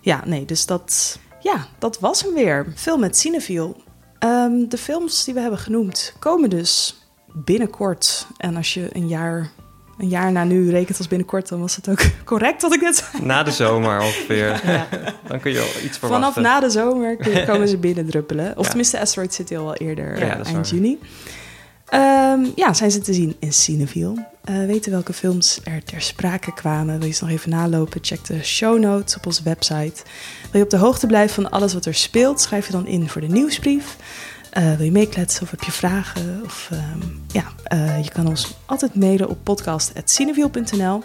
[0.00, 2.72] ja, nee, dus dat, ja, dat was hem weer.
[2.74, 3.82] Film met Cinefiel.
[4.24, 6.96] Um, de films die we hebben genoemd komen dus
[7.32, 8.26] binnenkort.
[8.36, 9.50] En als je een jaar
[9.98, 12.96] een jaar na nu rekent als binnenkort, dan was het ook correct wat ik net
[12.96, 13.24] zei.
[13.24, 14.60] Na de zomer ongeveer.
[14.64, 14.86] Ja.
[15.26, 16.32] Dan kun je al iets verwachten.
[16.32, 17.16] Vanaf na de zomer
[17.50, 18.52] komen ze binnendruppelen.
[18.56, 18.68] Of ja.
[18.68, 20.98] tenminste, Asteroid City al wel eerder, ja, uh, eind juni.
[21.94, 24.26] Um, ja, zijn ze te zien in Cineville.
[24.50, 26.98] Uh, weten welke films er ter sprake kwamen?
[26.98, 28.00] Wil je ze nog even nalopen?
[28.04, 30.02] Check de show notes op onze website.
[30.50, 32.40] Wil je op de hoogte blijven van alles wat er speelt?
[32.40, 33.96] Schrijf je dan in voor de nieuwsbrief.
[34.58, 36.40] Uh, wil je meekletsen of heb je vragen?
[36.44, 37.44] Of, um, ja,
[37.74, 41.02] uh, je kan ons altijd mailen op podcast.cineviel.nl.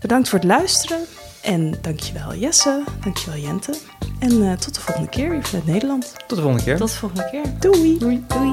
[0.00, 1.00] Bedankt voor het luisteren.
[1.42, 3.74] En dankjewel Jesse, dankjewel Jente.
[4.18, 6.14] En uh, tot de volgende keer hier vanuit Nederland.
[6.26, 6.76] Tot de volgende keer.
[6.76, 7.42] Tot de volgende keer.
[7.58, 7.98] Doei.
[7.98, 8.24] Doei.
[8.28, 8.52] Doei.